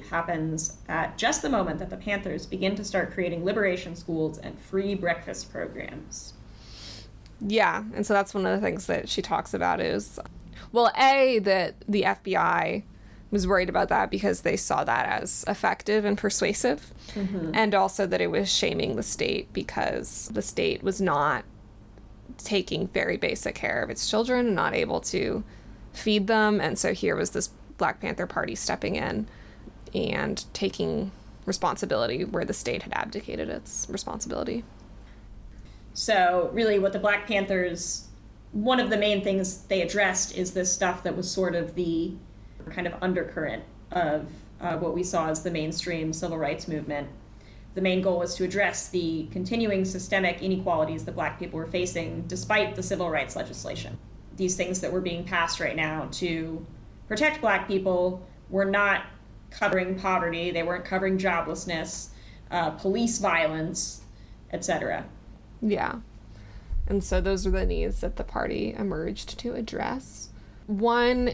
[0.09, 4.57] happens at just the moment that the Panthers begin to start creating liberation schools and
[4.59, 6.33] free breakfast programs.
[7.41, 10.19] Yeah, and so that's one of the things that she talks about is,
[10.71, 12.83] well, A, that the FBI
[13.31, 17.49] was worried about that because they saw that as effective and persuasive, mm-hmm.
[17.55, 21.43] and also that it was shaming the state because the state was not
[22.37, 25.43] taking very basic care of its children not able to
[25.93, 26.59] feed them.
[26.59, 29.27] And so here was this Black Panther Party stepping in
[29.93, 31.11] and taking
[31.45, 34.63] responsibility where the state had abdicated its responsibility.
[35.93, 38.07] So, really, what the Black Panthers,
[38.51, 42.13] one of the main things they addressed is this stuff that was sort of the
[42.69, 44.27] kind of undercurrent of
[44.59, 47.09] uh, what we saw as the mainstream civil rights movement
[47.75, 52.23] the main goal was to address the continuing systemic inequalities that black people were facing
[52.27, 53.97] despite the civil rights legislation.
[54.37, 56.65] These things that were being passed right now to
[57.07, 59.05] protect black people were not
[59.49, 62.09] covering poverty, they weren't covering joblessness,
[62.51, 64.01] uh, police violence,
[64.51, 65.05] etc.
[65.61, 65.99] Yeah.
[66.87, 70.29] And so those are the needs that the party emerged to address.
[70.67, 71.31] One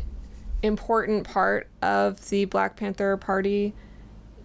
[0.61, 3.73] important part of the Black Panther Party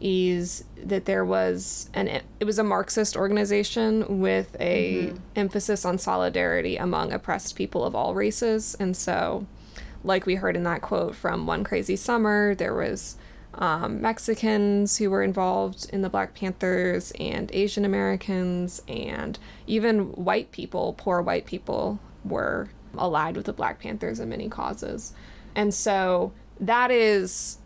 [0.01, 2.09] is that there was an
[2.41, 5.17] it was a Marxist organization with a mm-hmm.
[5.37, 9.47] emphasis on solidarity among oppressed people of all races, and so,
[10.03, 13.17] like we heard in that quote from One Crazy Summer, there was
[13.55, 20.51] um, Mexicans who were involved in the Black Panthers, and Asian Americans, and even white
[20.51, 25.13] people, poor white people, were allied with the Black Panthers in many causes,
[25.55, 27.59] and so that is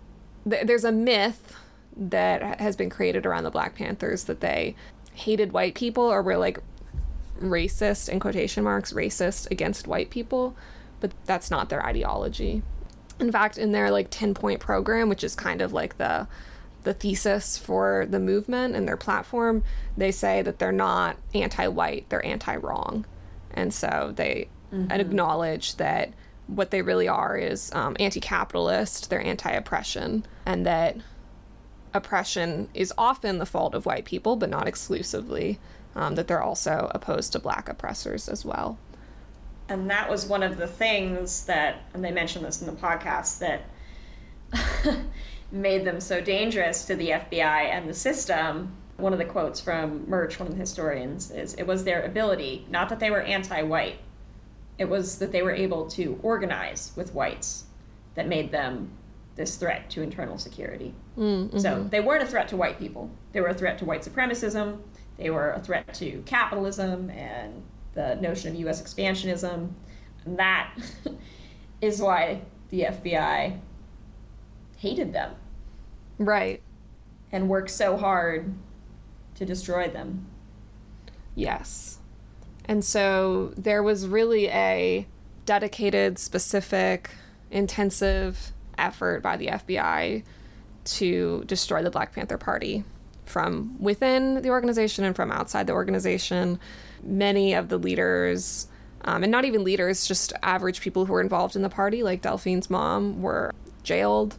[0.48, 1.56] th- there's a myth
[1.98, 4.76] that has been created around the Black Panthers that they
[5.12, 6.60] hated white people or were like
[7.40, 10.56] racist in quotation marks racist against white people
[11.00, 12.62] but that's not their ideology
[13.20, 16.26] in fact in their like 10 point program which is kind of like the
[16.84, 19.62] the thesis for the movement and their platform
[19.96, 23.04] they say that they're not anti-white they're anti-wrong
[23.52, 24.90] and so they mm-hmm.
[24.90, 26.12] acknowledge that
[26.46, 30.96] what they really are is um, anti-capitalist they're anti-oppression and that
[31.94, 35.58] oppression is often the fault of white people, but not exclusively,
[35.94, 38.78] um, that they're also opposed to black oppressors as well.
[39.68, 43.38] And that was one of the things that, and they mentioned this in the podcast,
[43.40, 43.64] that
[45.52, 48.74] made them so dangerous to the FBI and the system.
[48.96, 52.66] One of the quotes from Murch, one of the historians, is it was their ability,
[52.70, 53.98] not that they were anti white,
[54.78, 57.64] it was that they were able to organize with whites
[58.14, 58.90] that made them
[59.36, 60.94] this threat to internal security.
[61.18, 61.58] Mm-hmm.
[61.58, 63.10] So they weren't a threat to white people.
[63.32, 64.78] They were a threat to white supremacism.
[65.16, 68.80] They were a threat to capitalism and the notion of U.S.
[68.80, 69.70] expansionism.
[70.24, 70.74] And that
[71.80, 73.58] is why the FBI
[74.76, 75.34] hated them.
[76.18, 76.62] Right.
[77.32, 78.54] And worked so hard
[79.34, 80.26] to destroy them.
[81.34, 81.98] Yes.
[82.64, 85.06] And so there was really a
[85.46, 87.10] dedicated, specific,
[87.50, 90.22] intensive effort by the FBI
[90.96, 92.84] to destroy the Black Panther Party
[93.24, 96.58] from within the organization and from outside the organization.
[97.02, 98.68] Many of the leaders,
[99.02, 102.22] um, and not even leaders, just average people who were involved in the party, like
[102.22, 104.36] Delphine's mom, were jailed.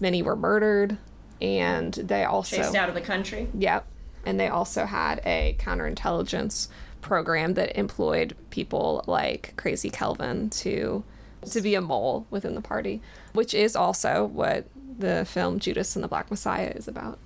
[0.00, 0.96] Many were murdered,
[1.40, 3.48] and they also chased out of the country.
[3.56, 3.86] Yep,
[4.24, 6.68] and they also had a counterintelligence
[7.02, 11.04] program that employed people like Crazy Kelvin to
[11.50, 13.02] to be a mole within the party,
[13.34, 14.66] which is also what
[14.98, 17.18] the film Judas and the Black Messiah is about.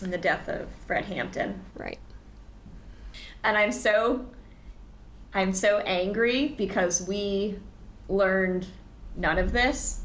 [0.00, 1.62] And the death of Fred Hampton.
[1.76, 1.98] Right.
[3.44, 4.26] And I'm so
[5.34, 7.58] I'm so angry because we
[8.08, 8.66] learned
[9.16, 10.02] none of this.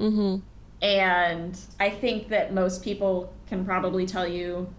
[0.00, 0.40] Mm-hmm.
[0.82, 4.72] And I think that most people can probably tell you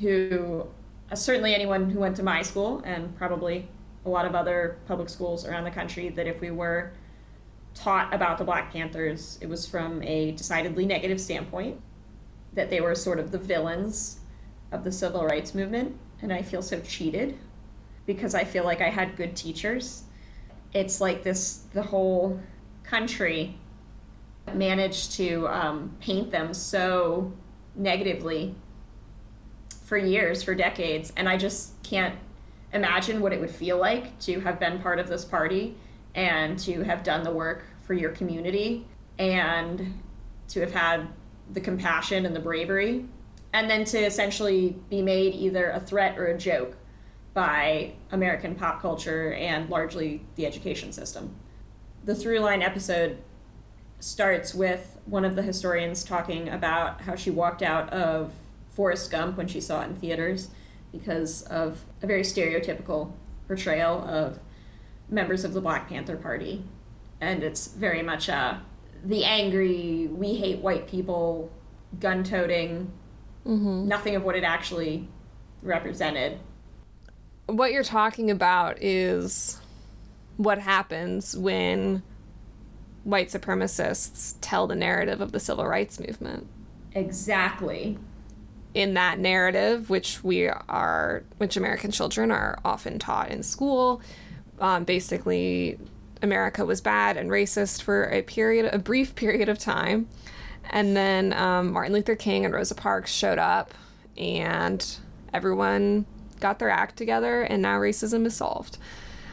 [0.00, 0.66] who
[1.10, 3.68] uh, certainly anyone who went to my school and probably
[4.04, 6.92] a lot of other public schools around the country that if we were
[7.74, 11.80] taught about the Black Panthers, it was from a decidedly negative standpoint,
[12.52, 14.20] that they were sort of the villains
[14.70, 15.96] of the civil rights movement.
[16.22, 17.36] And I feel so cheated
[18.06, 20.04] because I feel like I had good teachers.
[20.72, 22.40] It's like this, the whole
[22.84, 23.58] country
[24.52, 27.32] managed to um, paint them so
[27.74, 28.54] negatively
[29.84, 32.16] for years, for decades, and I just can't
[32.72, 35.76] imagine what it would feel like to have been part of this party
[36.14, 38.86] and to have done the work for your community
[39.18, 40.00] and
[40.48, 41.08] to have had
[41.52, 43.04] the compassion and the bravery
[43.52, 46.76] and then to essentially be made either a threat or a joke
[47.34, 51.34] by American pop culture and largely the education system.
[52.04, 53.18] The Throughline episode
[54.00, 58.32] starts with one of the historians talking about how she walked out of
[58.70, 60.48] Forrest Gump when she saw it in theaters
[60.92, 63.12] because of a very stereotypical
[63.46, 64.38] portrayal of
[65.08, 66.64] members of the Black Panther Party.
[67.20, 68.58] And it's very much uh,
[69.04, 71.50] the angry, we hate white people,
[72.00, 72.92] gun toting,
[73.46, 73.86] mm-hmm.
[73.86, 75.08] nothing of what it actually
[75.62, 76.38] represented.
[77.46, 79.60] What you're talking about is
[80.36, 82.02] what happens when
[83.04, 86.46] white supremacists tell the narrative of the civil rights movement.
[86.94, 87.98] Exactly
[88.74, 94.02] in that narrative, which we are, which American children are often taught in school.
[94.60, 95.78] Um, basically,
[96.22, 100.08] America was bad and racist for a period, a brief period of time,
[100.70, 103.74] and then um, Martin Luther King and Rosa Parks showed up,
[104.16, 104.96] and
[105.32, 106.06] everyone
[106.40, 108.78] got their act together, and now racism is solved.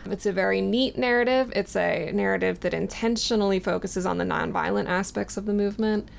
[0.05, 1.53] It's a very neat narrative.
[1.55, 6.09] It's a narrative that intentionally focuses on the nonviolent aspects of the movement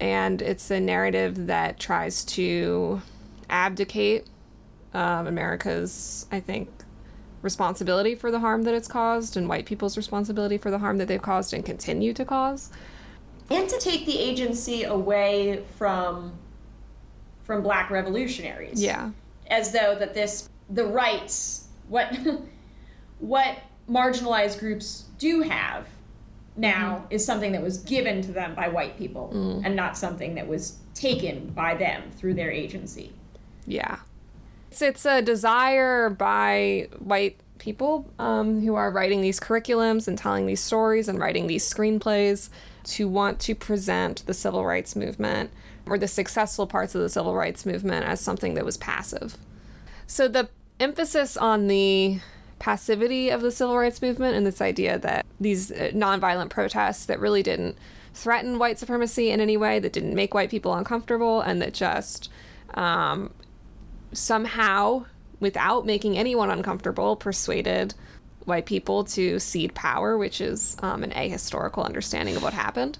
[0.00, 3.02] and it's a narrative that tries to
[3.50, 4.26] abdicate
[4.94, 6.68] um, America's, I think,
[7.42, 11.08] responsibility for the harm that it's caused and white people's responsibility for the harm that
[11.08, 12.70] they've caused and continue to cause.
[13.50, 16.32] And to take the agency away from
[17.44, 18.82] from black revolutionaries.
[18.82, 19.10] Yeah.
[19.46, 22.14] As though that this the rights what
[23.18, 25.86] what marginalized groups do have
[26.56, 27.14] now mm-hmm.
[27.14, 29.62] is something that was given to them by white people mm.
[29.64, 33.12] and not something that was taken by them through their agency.
[33.66, 33.98] Yeah.
[34.70, 40.46] It's, it's a desire by white people um, who are writing these curriculums and telling
[40.46, 42.50] these stories and writing these screenplays
[42.84, 45.50] to want to present the civil rights movement
[45.86, 49.36] or the successful parts of the civil rights movement as something that was passive.
[50.06, 50.48] So the
[50.80, 52.20] emphasis on the
[52.58, 57.20] passivity of the civil rights movement and this idea that these uh, nonviolent protests that
[57.20, 57.76] really didn't
[58.14, 62.30] threaten white supremacy in any way, that didn't make white people uncomfortable, and that just
[62.74, 63.30] um,
[64.12, 65.04] somehow,
[65.40, 67.94] without making anyone uncomfortable, persuaded
[68.44, 72.98] white people to cede power, which is um, an ahistorical understanding of what happened.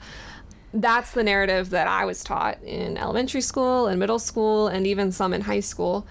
[0.74, 5.10] That's the narrative that I was taught in elementary school and middle school and even
[5.10, 6.06] some in high school.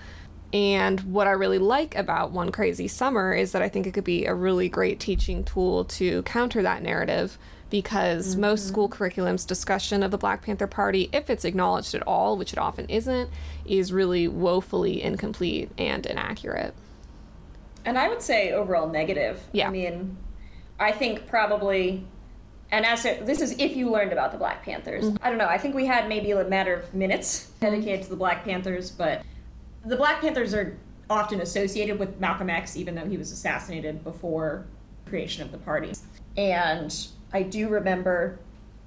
[0.51, 4.03] And what I really like about One Crazy Summer is that I think it could
[4.03, 7.37] be a really great teaching tool to counter that narrative
[7.69, 8.41] because mm-hmm.
[8.41, 12.53] most school curriculum's discussion of the Black Panther Party, if it's acknowledged at all, which
[12.53, 13.29] it often isn't,
[13.65, 16.73] is really woefully incomplete and inaccurate.
[17.85, 19.41] And I would say overall negative.
[19.51, 19.67] Yeah.
[19.67, 20.17] I mean,
[20.79, 22.05] I think probably,
[22.71, 25.05] and as it, this is if you learned about the Black Panthers.
[25.05, 25.25] Mm-hmm.
[25.25, 25.47] I don't know.
[25.47, 29.23] I think we had maybe a matter of minutes dedicated to the Black Panthers, but
[29.85, 30.77] the Black Panthers are
[31.09, 34.65] often associated with Malcolm X, even though he was assassinated before
[35.07, 35.93] creation of the party.
[36.35, 36.93] And
[37.37, 38.39] I do remember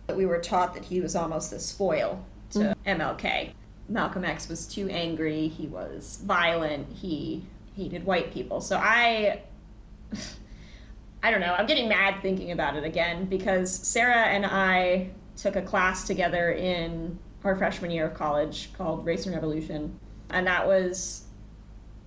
[0.09, 3.01] that we were taught that he was almost this foil to mm-hmm.
[3.01, 3.53] MLK.
[3.89, 5.47] Malcolm X was too angry.
[5.47, 6.93] He was violent.
[6.97, 7.45] He
[7.77, 8.61] hated white people.
[8.61, 9.43] So I
[11.23, 11.55] I don't know.
[11.55, 16.51] I'm getting mad thinking about it again because Sarah and I took a class together
[16.51, 20.01] in our freshman year of college called Race and Revolution.
[20.29, 21.27] And that was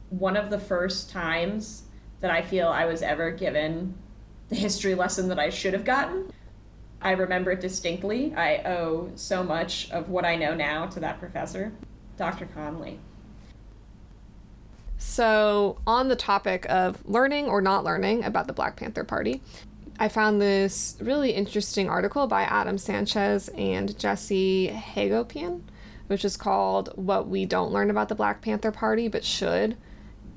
[0.09, 1.83] one of the first times
[2.19, 3.93] that I feel I was ever given
[4.49, 6.31] the history lesson that I should have gotten.
[7.01, 8.33] I remember it distinctly.
[8.35, 11.73] I owe so much of what I know now to that professor,
[12.17, 12.47] Dr.
[12.53, 12.99] Conley.
[14.97, 19.41] So, on the topic of learning or not learning about the Black Panther Party,
[19.99, 25.61] I found this really interesting article by Adam Sanchez and Jesse Hagopian,
[26.07, 29.77] which is called What We Don't Learn About the Black Panther Party But Should.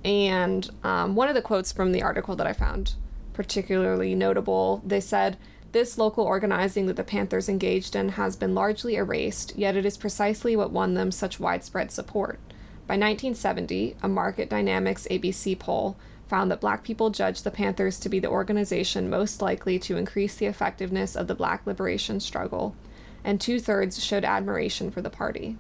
[0.05, 2.95] And um, one of the quotes from the article that I found
[3.37, 5.37] particularly notable, they said,
[5.73, 9.99] This local organizing that the Panthers engaged in has been largely erased, yet it is
[9.99, 12.41] precisely what won them such widespread support.
[12.87, 18.09] By 1970, a Market Dynamics ABC poll found that black people judged the Panthers to
[18.09, 22.75] be the organization most likely to increase the effectiveness of the black liberation struggle,
[23.23, 25.59] and two thirds showed admiration for the party.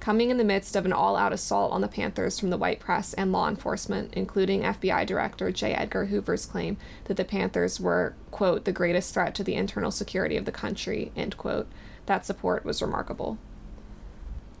[0.00, 2.80] Coming in the midst of an all out assault on the Panthers from the white
[2.80, 5.74] press and law enforcement, including FBI Director J.
[5.74, 10.38] Edgar Hoover's claim that the Panthers were, quote, the greatest threat to the internal security
[10.38, 11.68] of the country, end quote,
[12.06, 13.36] that support was remarkable.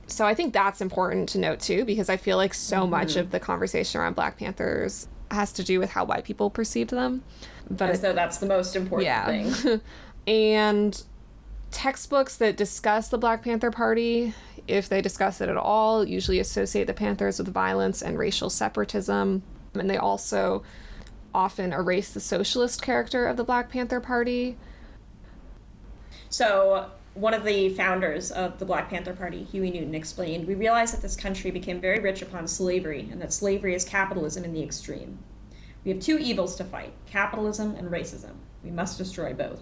[0.06, 2.90] So I think that's important to note too, because I feel like so mm-hmm.
[2.90, 6.90] much of the conversation around Black Panthers has to do with how white people perceived
[6.90, 7.22] them.
[7.70, 9.26] But As though that's the most important yeah.
[9.26, 9.80] thing.
[10.26, 11.02] and
[11.70, 14.34] textbooks that discuss the Black Panther Party,
[14.70, 19.42] if they discuss it at all, usually associate the Panthers with violence and racial separatism.
[19.74, 20.62] And they also
[21.34, 24.56] often erase the socialist character of the Black Panther Party.
[26.28, 30.94] So, one of the founders of the Black Panther Party, Huey Newton, explained We realized
[30.94, 34.62] that this country became very rich upon slavery, and that slavery is capitalism in the
[34.62, 35.18] extreme.
[35.84, 38.34] We have two evils to fight capitalism and racism.
[38.62, 39.60] We must destroy both.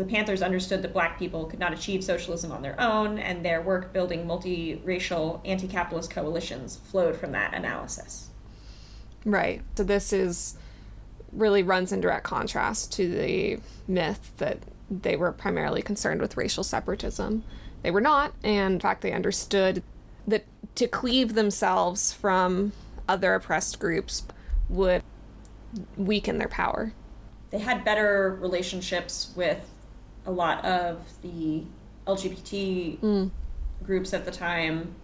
[0.00, 3.60] The Panthers understood that black people could not achieve socialism on their own, and their
[3.60, 8.30] work building multiracial anti capitalist coalitions flowed from that analysis.
[9.26, 9.60] Right.
[9.76, 10.56] So this is
[11.32, 16.64] really runs in direct contrast to the myth that they were primarily concerned with racial
[16.64, 17.44] separatism.
[17.82, 19.82] They were not, and in fact, they understood
[20.26, 20.46] that
[20.76, 22.72] to cleave themselves from
[23.06, 24.24] other oppressed groups
[24.70, 25.02] would
[25.98, 26.94] weaken their power.
[27.50, 29.60] They had better relationships with
[30.30, 31.64] a lot of the
[32.06, 33.30] LGBT mm.
[33.82, 34.94] groups at the time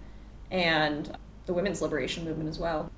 [0.53, 1.17] and
[1.47, 2.91] the women's liberation movement as well.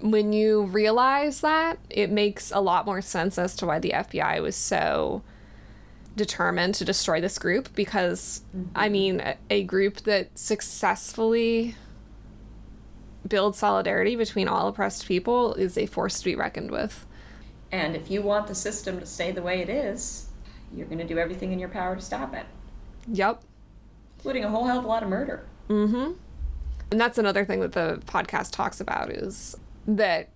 [0.00, 4.40] When you realize that, it makes a lot more sense as to why the FBI
[4.40, 5.22] was so
[6.16, 8.70] determined to destroy this group because mm-hmm.
[8.74, 11.74] I mean a, a group that successfully
[13.26, 17.04] builds solidarity between all oppressed people is a force to be reckoned with.
[17.72, 20.28] And if you want the system to stay the way it is,
[20.74, 22.46] you're going to do everything in your power to stop it.
[23.08, 23.42] Yep.
[24.18, 25.44] Including a whole hell of a lot of murder.
[25.68, 26.12] Mm-hmm.
[26.90, 29.56] And that's another thing that the podcast talks about is
[29.86, 30.28] that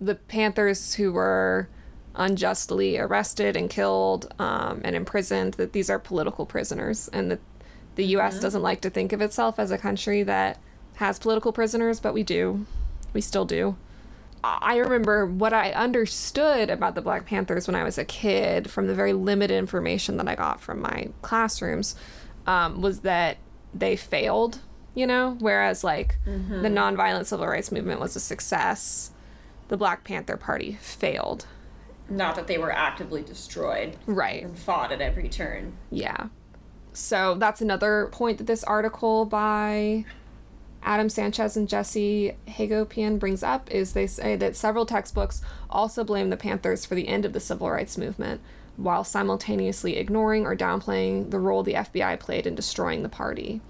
[0.00, 1.68] the Panthers who were
[2.14, 7.40] unjustly arrested and killed um, and imprisoned, that these are political prisoners, and that
[7.94, 8.34] the U.S.
[8.34, 8.42] Mm-hmm.
[8.42, 10.58] doesn't like to think of itself as a country that
[10.96, 12.66] has political prisoners, but we do.
[13.12, 13.76] We still do.
[14.44, 18.88] I remember what I understood about the Black Panthers when I was a kid from
[18.88, 21.94] the very limited information that I got from my classrooms
[22.46, 23.38] um, was that
[23.72, 24.58] they failed,
[24.94, 26.62] you know, whereas like mm-hmm.
[26.62, 29.12] the nonviolent civil rights movement was a success,
[29.68, 31.46] the Black Panther Party failed.
[32.10, 33.96] Not that they were actively destroyed.
[34.06, 34.42] Right.
[34.42, 35.74] And fought at every turn.
[35.90, 36.28] Yeah.
[36.92, 40.04] So that's another point that this article by
[40.84, 46.30] Adam Sanchez and Jesse Hagopian brings up is they say that several textbooks also blame
[46.30, 48.40] the Panthers for the end of the civil rights movement,
[48.76, 53.60] while simultaneously ignoring or downplaying the role the FBI played in destroying the party.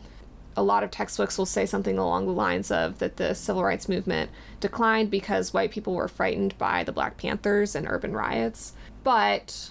[0.57, 3.89] A lot of textbooks will say something along the lines of that the civil rights
[3.89, 8.75] movement declined because white people were frightened by the Black Panthers and urban riots.
[9.03, 9.71] But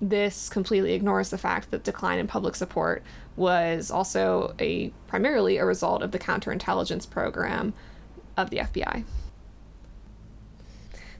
[0.00, 3.02] this completely ignores the fact that decline in public support
[3.38, 7.72] was also a primarily a result of the counterintelligence program
[8.36, 9.04] of the FBI.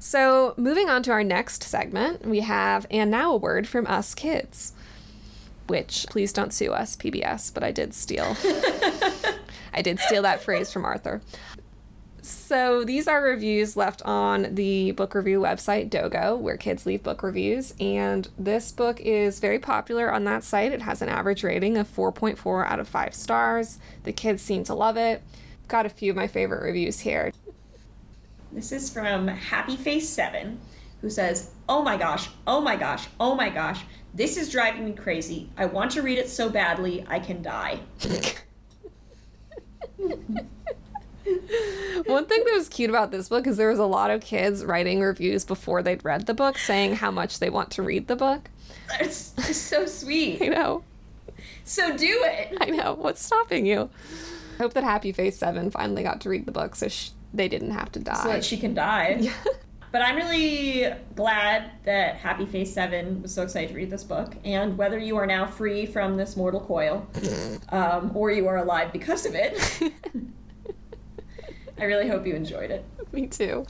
[0.00, 4.14] So, moving on to our next segment, we have and now a word from us
[4.14, 4.72] kids.
[5.66, 8.36] Which please don't sue us, PBS, but I did steal.
[9.72, 11.20] I did steal that phrase from Arthur.
[12.28, 17.22] So these are reviews left on the book review website Dogo, where kids leave book
[17.22, 17.72] reviews.
[17.80, 20.72] And this book is very popular on that site.
[20.72, 23.78] It has an average rating of 4.4 out of 5 stars.
[24.04, 25.22] The kids seem to love it.
[25.68, 27.32] Got a few of my favorite reviews here.
[28.52, 30.60] This is from Happy Face 7,
[31.00, 34.92] who says, Oh my gosh, oh my gosh, oh my gosh, this is driving me
[34.92, 35.48] crazy.
[35.56, 37.80] I want to read it so badly, I can die.
[42.06, 44.64] One thing that was cute about this book is there was a lot of kids
[44.64, 48.16] writing reviews before they'd read the book saying how much they want to read the
[48.16, 48.50] book.
[49.00, 50.40] It's so sweet.
[50.42, 50.84] I know.
[51.64, 52.56] So do it.
[52.60, 52.94] I know.
[52.94, 53.90] What's stopping you?
[54.58, 57.48] I hope that Happy Face 7 finally got to read the book so sh- they
[57.48, 58.22] didn't have to die.
[58.22, 59.30] So that she can die.
[59.90, 64.34] But I'm really glad that Happy Face 7 was so excited to read this book.
[64.44, 67.06] And whether you are now free from this mortal coil
[67.70, 69.58] um, or you are alive because of it,
[71.78, 72.84] I really hope you enjoyed it.
[73.12, 73.64] Me too.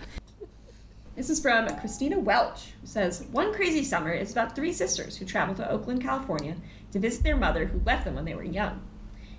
[1.15, 5.25] This is from Christina Welch, who says One crazy summer is about three sisters who
[5.25, 6.57] travel to Oakland, California
[6.93, 8.81] to visit their mother who left them when they were young.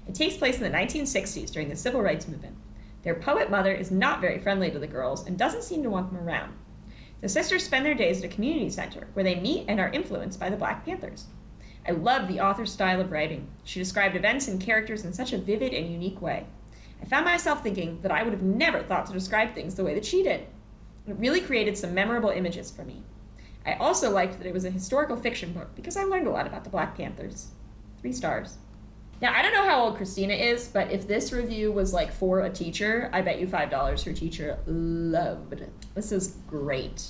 [0.07, 2.55] It takes place in the 1960s during the civil rights movement.
[3.03, 6.11] Their poet mother is not very friendly to the girls and doesn't seem to want
[6.11, 6.53] them around.
[7.22, 10.39] The sisters spend their days at a community center where they meet and are influenced
[10.39, 11.28] by the Black Panthers.
[11.88, 13.47] I love the author's style of writing.
[13.63, 16.45] She described events and characters in such a vivid and unique way.
[17.02, 19.93] I found myself thinking that I would have never thought to describe things the way
[19.93, 20.41] that she did.
[21.08, 23.04] It really created some memorable images for me.
[23.66, 26.47] I also liked that it was a historical fiction book because I learned a lot
[26.47, 27.50] about the Black Panthers.
[28.02, 28.58] Three stars.
[29.22, 32.41] Now, I don't know how old Christina is, but if this review was like for
[32.41, 35.64] a teacher, I bet you $5 her teacher loved.
[35.93, 37.06] This is great.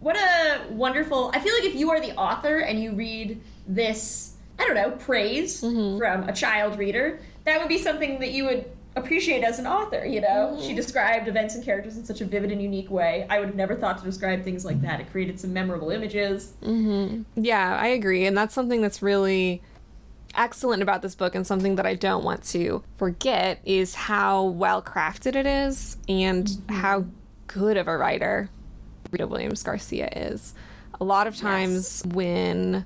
[0.00, 1.30] What a wonderful.
[1.34, 4.92] I feel like if you are the author and you read this, I don't know,
[4.92, 5.98] praise Mm-hmm.
[5.98, 8.64] from a child reader, that would be something that you would
[8.96, 10.52] appreciate as an author, you know?
[10.54, 10.66] Mm-hmm.
[10.66, 13.26] She described events and characters in such a vivid and unique way.
[13.30, 15.00] I would have never thought to describe things like that.
[15.00, 16.54] It created some memorable images.
[16.62, 18.26] Yeah, I agree.
[18.26, 19.62] And that's something that's really
[20.34, 24.82] excellent about this book and something that I don't want to forget is how well
[24.82, 27.06] crafted it is and how
[27.46, 28.50] good of a writer
[29.10, 30.52] Rita Williams Garcia is.
[31.00, 32.84] A lot of times when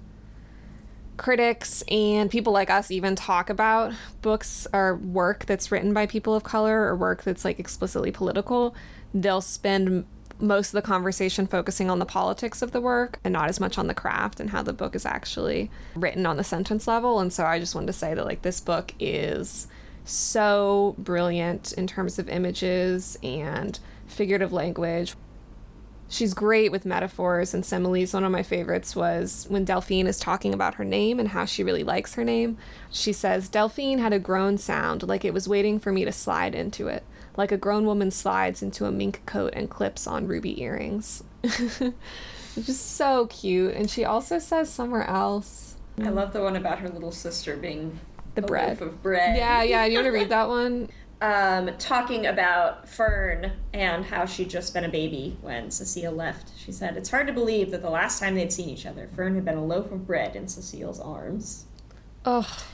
[1.20, 3.92] critics and people like us even talk about
[4.22, 8.74] books or work that's written by people of color or work that's like explicitly political,
[9.12, 10.06] they'll spend
[10.38, 13.76] most of the conversation focusing on the politics of the work and not as much
[13.76, 17.20] on the craft and how the book is actually written on the sentence level.
[17.20, 19.68] And so I just wanted to say that like this book is
[20.06, 25.16] so brilliant in terms of images and figurative language.
[26.12, 28.12] She's great with metaphors and similes.
[28.12, 31.62] One of my favorites was when Delphine is talking about her name and how she
[31.62, 32.58] really likes her name.
[32.90, 36.54] She says, Delphine had a groan sound, like it was waiting for me to slide
[36.56, 37.04] into it,
[37.36, 41.22] like a grown woman slides into a mink coat and clips on ruby earrings.
[41.44, 43.74] Just so cute.
[43.74, 47.98] And she also says somewhere else, I love the one about her little sister being
[48.34, 48.80] The bread.
[48.80, 49.36] loaf of bread.
[49.36, 50.88] Yeah, yeah, you want to read that one?
[51.20, 56.52] Um, talking about Fern and how she'd just been a baby when Cecile left.
[56.56, 59.34] She said, It's hard to believe that the last time they'd seen each other, Fern
[59.34, 61.66] had been a loaf of bread in Cecile's arms.
[62.24, 62.64] Oh,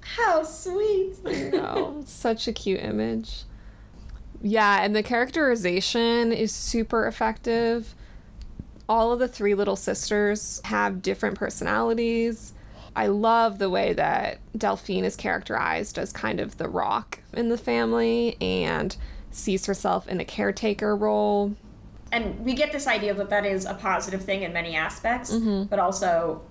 [0.00, 1.16] How sweet!
[1.24, 3.44] no, such a cute image.
[4.40, 7.94] Yeah, and the characterization is super effective.
[8.88, 12.52] All of the three little sisters have different personalities.
[12.94, 17.56] I love the way that Delphine is characterized as kind of the rock in the
[17.58, 18.94] family and
[19.30, 21.54] sees herself in a caretaker role.
[22.12, 25.64] and we get this idea that that is a positive thing in many aspects, Mm-hmm.
[25.64, 26.42] but also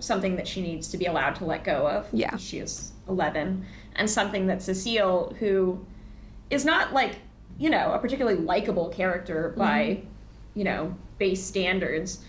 [0.00, 2.06] something that she needs to be allowed to let go of.
[2.12, 2.36] Yeah.
[2.36, 3.64] She is 11.
[3.94, 5.86] And something that Cecile, who
[6.50, 7.14] is not like,
[7.56, 10.02] you know, a particularly likable character by,
[10.56, 12.24] you know, base standards,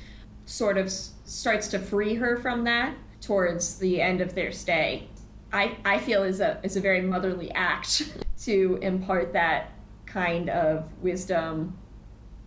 [0.45, 2.93] sort of starts to free her from that
[3.26, 5.07] towards the end of their stay.
[5.51, 8.09] I, I feel is a is a very motherly act
[8.43, 9.71] to impart that
[10.05, 11.78] kind of wisdom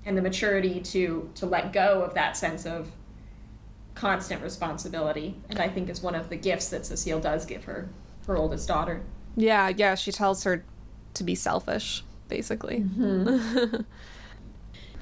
[0.05, 2.91] and the maturity to to let go of that sense of
[3.95, 7.89] constant responsibility and i think is one of the gifts that cecile does give her
[8.27, 9.03] her oldest daughter
[9.37, 10.65] Yeah, yeah, she tells her
[11.15, 12.81] to be selfish, basically.
[12.81, 13.83] Mm-hmm.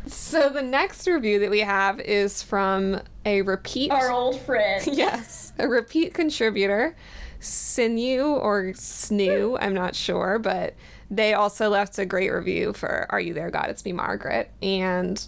[0.10, 5.52] so the next review that we have is from a repeat our old friend yes,
[5.58, 6.96] a repeat contributor,
[7.40, 9.64] Sinew or Snoo, hmm.
[9.64, 10.74] I'm not sure, but
[11.10, 13.70] they also left a great review for Are You There, God?
[13.70, 14.50] It's Me, Margaret.
[14.62, 15.24] And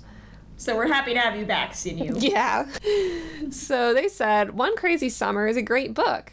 [0.56, 2.66] so we're happy to have you back sinew yeah.
[3.50, 6.32] So they said One Crazy Summer is a great book.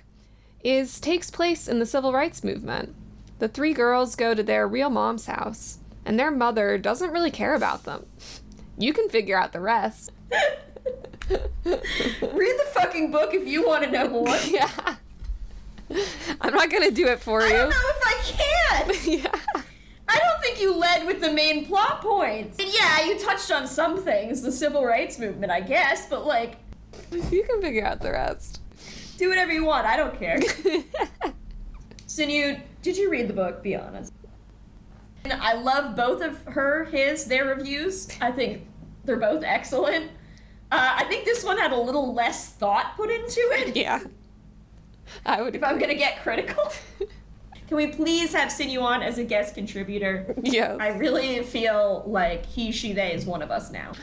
[0.63, 2.95] Is takes place in the civil rights movement.
[3.37, 7.55] The three girls go to their real mom's house, and their mother doesn't really care
[7.55, 8.05] about them.
[8.77, 10.11] You can figure out the rest.
[11.65, 11.81] read
[12.21, 14.69] the fucking book if you want to know more yeah.
[16.41, 17.47] I'm not gonna do it for you.
[17.47, 19.61] i don't know if i can yeah.
[20.07, 22.59] i don't think you led with the main plot points.
[22.59, 26.57] And yeah, you touched on some things, the civil rights movement, I guess, but like,
[27.11, 28.61] You can figure out the rest.
[29.17, 29.85] do whatever you want.
[29.87, 30.39] I don't care.
[32.07, 33.61] Sinew, did you read the book?
[33.63, 34.13] Be honest.
[35.25, 38.07] And I love both of her, his, their reviews.
[38.21, 38.67] I think
[39.05, 40.11] they're both excellent.
[40.71, 43.75] Uh, I think this one had a little less thought put into it.
[43.75, 44.01] yeah.
[45.25, 46.71] I would If I'm gonna get critical,
[47.67, 50.35] can we please have Sinew on as a guest contributor?
[50.43, 50.77] Yes.
[50.79, 53.93] I really feel like he, she, they is one of us now.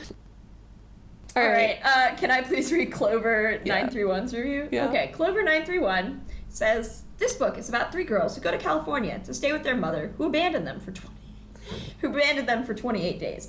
[1.36, 1.80] All All right.
[1.84, 2.12] right.
[2.12, 3.86] Uh, can I please read Clover Yeah.
[3.88, 4.68] 931's review?
[4.72, 4.88] Yeah.
[4.88, 5.12] Okay.
[5.14, 9.52] Clover 931 says this book is about three girls who go to California to stay
[9.52, 11.14] with their mother, who abandoned them for 20,
[12.00, 13.48] who abandoned them for 28 days.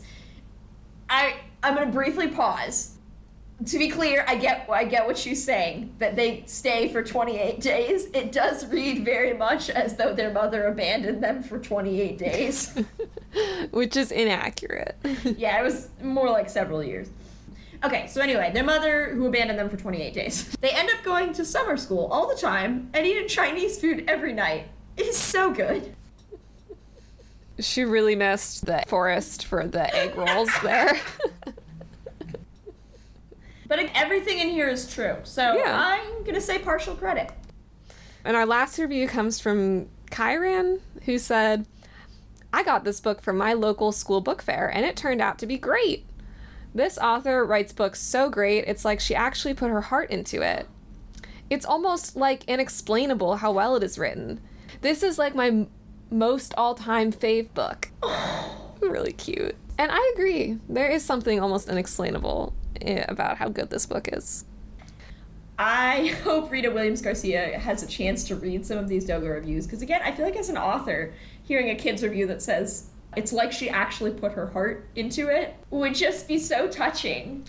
[1.09, 2.91] I I'm gonna briefly pause.
[3.67, 7.61] To be clear, I get I get what she's saying that they stay for 28
[7.61, 8.05] days.
[8.13, 12.75] It does read very much as though their mother abandoned them for 28 days.
[13.71, 14.97] Which is inaccurate.
[15.37, 17.09] yeah, it was more like several years.
[17.83, 21.33] Okay, so anyway, their mother, who abandoned them for 28 days, they end up going
[21.33, 24.67] to summer school all the time and eating Chinese food every night.
[24.95, 25.93] It is so good.
[27.59, 30.99] she really missed the forest for the egg rolls there.
[33.67, 35.77] But everything in here is true, so Yeah.
[35.79, 37.31] I'm gonna say partial credit.
[38.23, 41.65] and our last review comes from Kyran, who said,
[42.53, 45.47] I got this book from my local school book fair, and it turned out to
[45.47, 46.05] be great.
[46.75, 50.67] This author writes books so great, it's like she actually put her heart into it.
[51.49, 54.41] It's almost like inexplainable how well it is written.
[54.81, 55.67] This is like my m-
[56.09, 57.89] most all time fave book.
[58.81, 59.55] really cute.
[59.77, 60.57] And I agree.
[60.67, 64.45] There is something almost unexplainable eh, about how good this book is.
[65.59, 69.65] I hope Rita Williams Garcia has a chance to read some of these Dogo reviews
[69.65, 71.13] because, again, I feel like as an author,
[71.43, 75.55] hearing a kid's review that says it's like she actually put her heart into it
[75.69, 77.45] would just be so touching.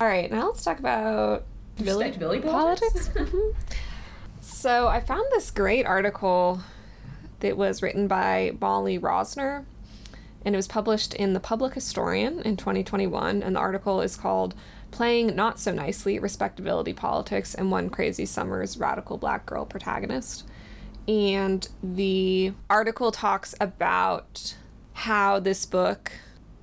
[0.00, 1.44] All right, now let's talk about
[1.78, 3.08] Respectability politics.
[3.08, 3.30] politics?
[3.34, 3.54] Mhm.
[4.40, 6.60] so I found this great article
[7.40, 9.64] that was written by Molly Rosner,
[10.44, 13.42] and it was published in the Public Historian in 2021.
[13.42, 14.54] And the article is called
[14.90, 20.44] "Playing Not So Nicely: Respectability Politics and One Crazy Summer's Radical Black Girl Protagonist."
[21.10, 24.54] And the article talks about
[24.92, 26.12] how this book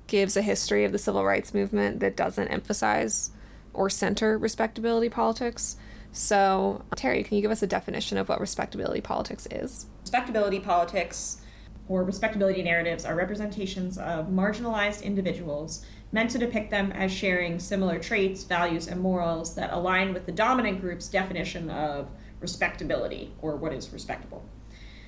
[0.06, 3.30] gives a history of the civil rights movement that doesn't emphasize
[3.74, 5.76] or center respectability politics.
[6.12, 9.84] So, Terri, can you give us a definition of what respectability politics is?
[10.00, 11.42] Respectability politics
[11.86, 17.98] or respectability narratives are representations of marginalized individuals meant to depict them as sharing similar
[17.98, 22.08] traits, values, and morals that align with the dominant group's definition of
[22.40, 24.44] respectability or what is respectable.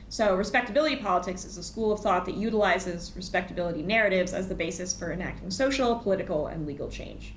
[0.09, 4.93] So, respectability politics is a school of thought that utilizes respectability narratives as the basis
[4.93, 7.35] for enacting social, political, and legal change.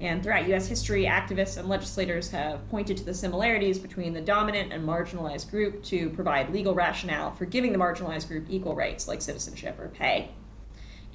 [0.00, 4.72] And throughout US history, activists and legislators have pointed to the similarities between the dominant
[4.72, 9.20] and marginalized group to provide legal rationale for giving the marginalized group equal rights like
[9.20, 10.30] citizenship or pay.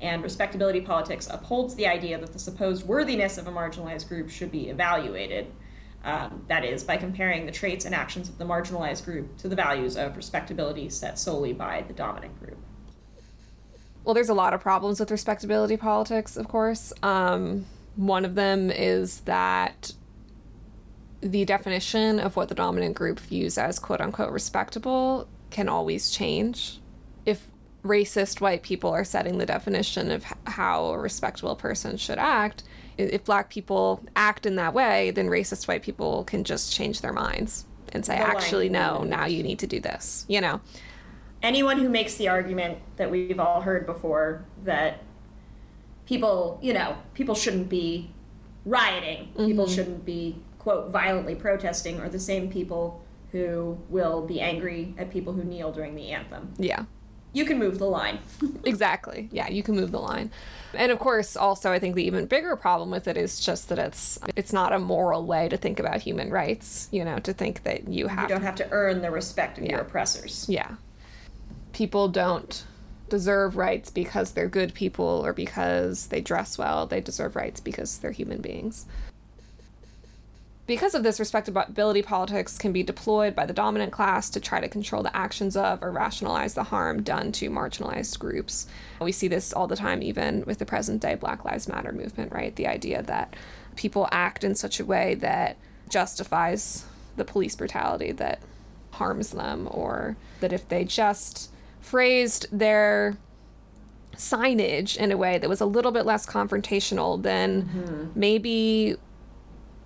[0.01, 4.51] And respectability politics upholds the idea that the supposed worthiness of a marginalized group should
[4.51, 5.47] be evaluated.
[6.05, 9.55] Um, that is, by comparing the traits and actions of the marginalized group to the
[9.55, 12.57] values of respectability set solely by the dominant group.
[14.03, 16.91] Well, there's a lot of problems with respectability politics, of course.
[17.01, 19.93] Um, one of them is that
[21.21, 26.79] the definition of what the dominant group views as quote unquote respectable can always change.
[27.83, 32.63] Racist white people are setting the definition of how a respectable person should act,
[32.97, 37.11] if black people act in that way, then racist white people can just change their
[37.11, 40.61] minds and say, The actually, no, now you need to do this, you know?
[41.43, 45.03] anyone who makes the argument that we've all heard before that
[46.05, 48.09] people, you know, people shouldn't be
[48.65, 49.75] rioting, people mm-hmm.
[49.75, 53.03] shouldn't be, quote, violently protesting, are the same people
[53.33, 56.53] who will be angry at people who kneel during the anthem.
[56.57, 56.85] Yeah.
[57.33, 58.19] You can move the line.
[58.65, 59.27] Exactly.
[59.31, 60.31] Yeah, you can move the line.
[60.73, 63.77] And of course, also I think the even bigger problem with it is just that
[63.77, 67.63] it's it's not a moral way to think about human rights, you know, to think
[67.63, 70.45] that you have You don't have to earn the respect of your oppressors.
[70.47, 70.75] Yeah.
[71.73, 72.63] People don't
[73.09, 76.87] deserve rights because they're good people or because they dress well.
[76.87, 78.85] They deserve rights because they're human beings.
[80.65, 84.69] Because of this, respectability politics can be deployed by the dominant class to try to
[84.69, 88.65] control the actions of or rationalize the harm done to marginalized groups.
[89.01, 92.31] We see this all the time, even with the present day Black Lives Matter movement,
[92.31, 92.55] right?
[92.55, 93.35] The idea that
[93.75, 95.57] people act in such a way that
[95.89, 96.85] justifies
[97.17, 98.39] the police brutality that
[98.91, 101.51] harms them, or that if they just
[101.81, 103.17] phrased their
[104.15, 108.17] signage in a way that was a little bit less confrontational, then Mm-hmm.
[108.17, 108.95] maybe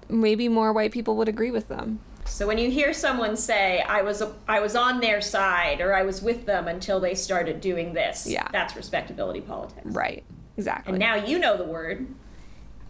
[0.10, 2.00] maybe more white people would agree with them.
[2.26, 6.04] So when you hear someone say, "I was I was on their side" or "I
[6.04, 8.48] was with them until they started doing this," Yeah.
[8.52, 9.86] that's respectability politics.
[9.86, 10.24] Right.
[10.58, 10.92] Exactly.
[10.92, 12.08] And now you know the word,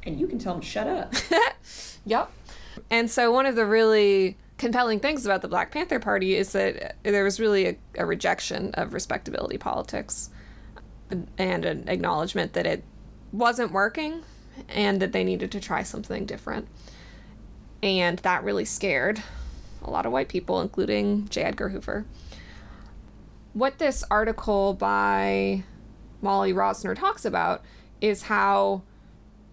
[0.04, 1.14] and you can tell them shut up.
[2.06, 2.32] Yep.
[2.90, 6.96] And so one of the really compelling things about the Black Panther Party is that
[7.04, 10.30] there was really a, a rejection of respectability politics
[11.38, 12.84] and an acknowledgement that it
[13.34, 14.24] wasn't working
[14.70, 16.68] and that they needed to try something different.
[17.84, 19.22] And that really scared
[19.84, 21.44] a lot of white people, including J.
[21.44, 22.06] Edgar Hoover.
[23.54, 25.64] What this article by
[26.22, 27.64] Molly Rosner talks about
[28.02, 28.84] is how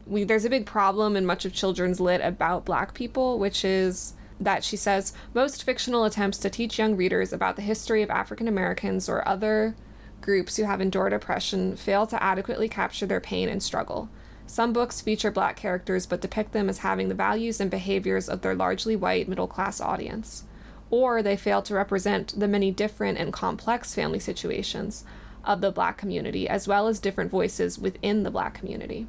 [0.07, 4.14] we there's a big problem in much of children's lit about black people, which is
[4.41, 8.49] that she says most fictional attempts to teach young readers about the history of African
[8.49, 9.75] Americans or other
[10.20, 14.09] groups who have endured oppression fail to adequately capture their pain and struggle.
[14.47, 18.42] Some books feature black characters but depict them as having the values and behaviors of
[18.42, 20.45] their largely white middle class audience.
[20.90, 25.05] Or they fail to represent the many different and complex family situations
[25.45, 29.07] of the black community, as well as different voices within the black community.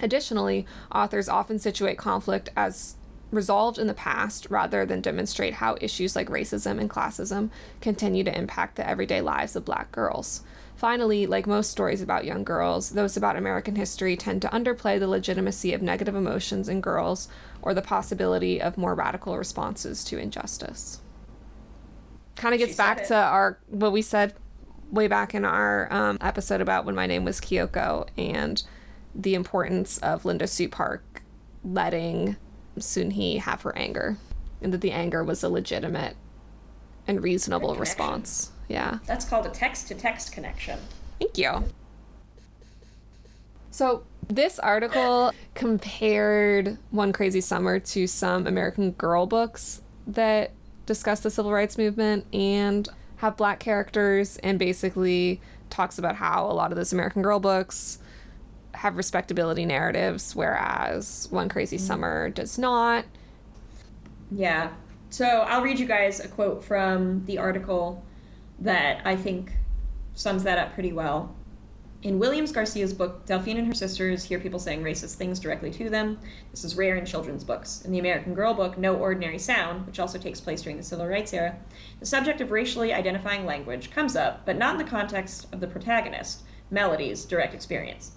[0.00, 2.96] Additionally, authors often situate conflict as
[3.30, 8.36] resolved in the past rather than demonstrate how issues like racism and classism continue to
[8.36, 10.42] impact the everyday lives of black girls.
[10.76, 15.06] Finally, like most stories about young girls, those about American history tend to underplay the
[15.06, 17.28] legitimacy of negative emotions in girls
[17.62, 21.00] or the possibility of more radical responses to injustice.
[22.36, 23.06] Kind of gets back it.
[23.06, 24.34] to our what we said
[24.90, 28.62] way back in our um, episode about when my name was Keoko and
[29.14, 31.22] the importance of Linda Sue Park
[31.64, 32.36] letting
[32.78, 34.16] Sunhee have her anger,
[34.60, 36.16] and that the anger was a legitimate
[37.06, 38.50] and reasonable response.
[38.74, 38.98] Yeah.
[39.06, 40.80] That's called a text-to-text connection.
[41.20, 41.64] Thank you.
[43.70, 50.50] So, this article compared One Crazy Summer to some American Girl books that
[50.86, 56.52] discuss the civil rights movement and have black characters, and basically talks about how a
[56.52, 57.98] lot of those American Girl books
[58.72, 61.86] have respectability narratives, whereas One Crazy mm-hmm.
[61.86, 63.04] Summer does not.
[64.32, 64.72] Yeah.
[65.10, 68.04] So I'll read you guys a quote from the article
[68.58, 69.52] that I think
[70.14, 71.34] sums that up pretty well.
[72.04, 75.88] In Williams Garcia's book, Delphine and her sisters hear people saying racist things directly to
[75.88, 76.18] them.
[76.50, 77.80] This is rare in children's books.
[77.82, 81.06] In the American Girl book, No Ordinary Sound, which also takes place during the Civil
[81.06, 81.56] Rights era,
[82.00, 85.66] the subject of racially identifying language comes up, but not in the context of the
[85.66, 88.12] protagonist, Melody's direct experience.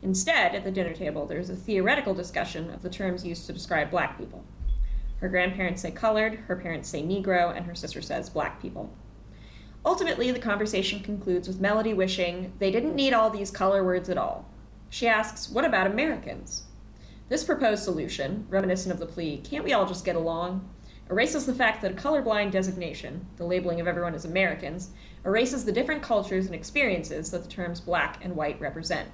[0.00, 3.52] Instead, at the dinner table, there is a theoretical discussion of the terms used to
[3.52, 4.44] describe black people.
[5.16, 8.94] Her grandparents say colored, her parents say Negro, and her sister says black people.
[9.86, 14.18] Ultimately, the conversation concludes with Melody wishing they didn't need all these color words at
[14.18, 14.48] all.
[14.88, 16.64] She asks, What about Americans?
[17.28, 20.68] This proposed solution, reminiscent of the plea, Can't we all just get along?
[21.10, 24.90] erases the fact that a colorblind designation, the labeling of everyone as Americans,
[25.24, 29.08] erases the different cultures and experiences that the terms black and white represent.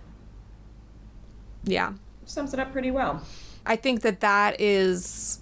[1.65, 1.95] Yeah.
[2.25, 3.23] Sums it up pretty well.
[3.67, 5.41] I think that that is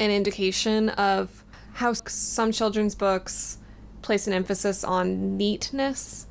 [0.00, 1.44] an indication of
[1.74, 3.58] how some children's books
[4.02, 6.26] place an emphasis on neatness.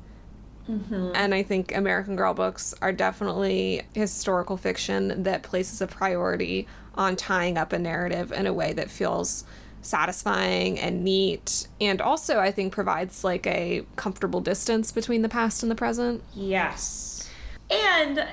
[0.68, 1.12] Mm-hmm.
[1.14, 7.16] And I think American Girl books are definitely historical fiction that places a priority on
[7.16, 9.44] tying up a narrative in a way that feels
[9.80, 15.64] satisfying and neat and also I think provides like a comfortable distance between the past
[15.64, 16.22] and the present.
[16.34, 17.28] Yes.
[17.68, 18.28] And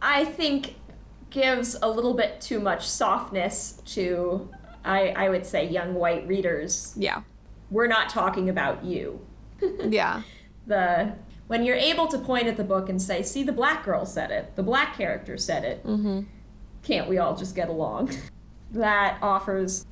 [0.00, 0.76] I think
[1.30, 4.48] gives a little bit too much softness to,
[4.84, 6.94] I, I would say, young white readers.
[6.96, 7.22] Yeah.
[7.70, 9.20] We're not talking about you.
[9.88, 10.22] Yeah.
[10.66, 11.14] The
[11.48, 14.30] when you're able to point at the book and say, "See, the black girl said
[14.30, 14.54] it.
[14.54, 15.84] The black character said it.
[15.84, 16.20] Mm-hmm.
[16.82, 18.10] Can't we all just get along?"
[18.72, 19.86] that offers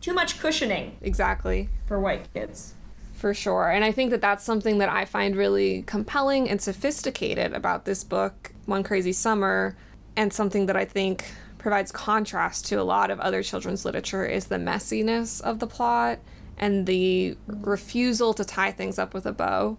[0.00, 1.70] too much cushioning Exactly.
[1.86, 2.74] for white kids.
[3.14, 3.70] For sure.
[3.70, 8.04] And I think that that's something that I find really compelling and sophisticated about this
[8.04, 9.76] book, One Crazy Summer,
[10.14, 11.24] and something that I think
[11.56, 16.18] provides contrast to a lot of other children's literature is the messiness of the plot
[16.58, 19.76] and the refusal to tie things up with a bow.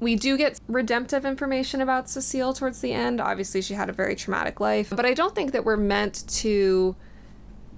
[0.00, 3.20] We do get redemptive information about Cecile towards the end.
[3.20, 6.96] Obviously, she had a very traumatic life, but I don't think that we're meant to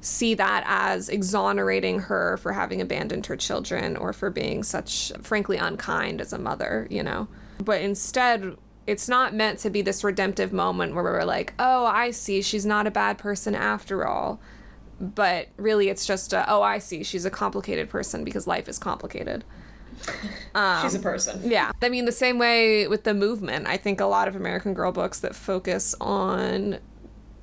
[0.01, 5.57] see that as exonerating her for having abandoned her children or for being such frankly
[5.57, 7.29] unkind as a mother, you know.
[7.59, 8.57] But instead,
[8.87, 12.67] it's not meant to be this redemptive moment where we're like, "Oh, I see, she's
[12.67, 14.41] not a bad person after all."
[15.01, 18.79] But really it's just a, "Oh, I see, she's a complicated person because life is
[18.79, 19.45] complicated."
[20.55, 21.41] Um, She's a person.
[21.51, 21.73] Yeah.
[21.83, 23.67] I mean, the same way with the movement.
[23.67, 26.79] I think a lot of American Girl books that focus on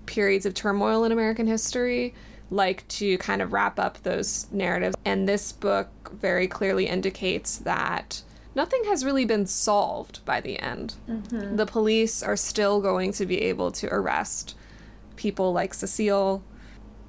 [0.06, 2.14] periods of turmoil in American history
[2.52, 4.96] like to kind of wrap up those narratives.
[5.06, 8.22] And this book very clearly indicates that
[8.54, 10.94] nothing has really been solved by the end.
[11.08, 14.56] The police are still going to be able to arrest
[15.16, 16.44] people like Cecile,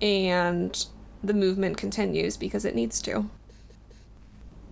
[0.01, 0.86] and
[1.22, 3.28] the movement continues because it needs to.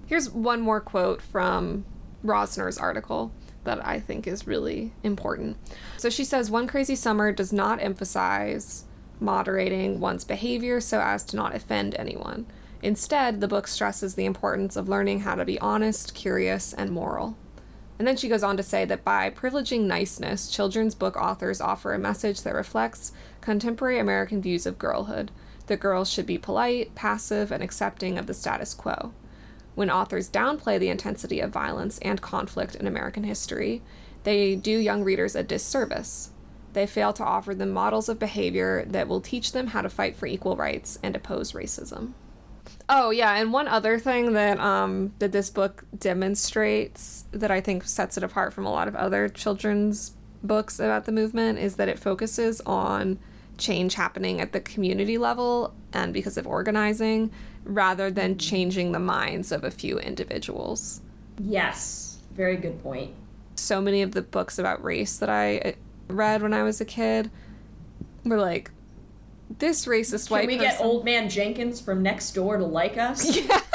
[0.06, 1.84] Here's one more quote from
[2.24, 3.32] Rosner's article
[3.64, 5.56] that I think is really important.
[5.96, 8.84] So she says One Crazy Summer does not emphasize
[9.20, 12.46] moderating one's behavior so as to not offend anyone.
[12.82, 17.36] Instead, the book stresses the importance of learning how to be honest, curious, and moral.
[18.02, 21.94] And then she goes on to say that by privileging niceness, children's book authors offer
[21.94, 25.30] a message that reflects contemporary American views of girlhood.
[25.68, 29.12] That girls should be polite, passive, and accepting of the status quo.
[29.76, 33.82] When authors downplay the intensity of violence and conflict in American history,
[34.24, 36.32] they do young readers a disservice.
[36.72, 40.16] They fail to offer them models of behavior that will teach them how to fight
[40.16, 42.14] for equal rights and oppose racism.
[42.88, 47.84] Oh yeah, and one other thing that um that this book demonstrates that I think
[47.84, 51.88] sets it apart from a lot of other children's books about the movement is that
[51.88, 53.18] it focuses on
[53.58, 57.30] change happening at the community level and because of organizing
[57.64, 61.00] rather than changing the minds of a few individuals.
[61.38, 63.14] Yes, very good point.
[63.54, 65.72] So many of the books about race that I uh,
[66.08, 67.30] read when I was a kid
[68.24, 68.70] were like
[69.58, 72.98] this racist white Can we person get old man Jenkins from next door to like
[72.98, 73.36] us?
[73.46, 73.60] Yeah.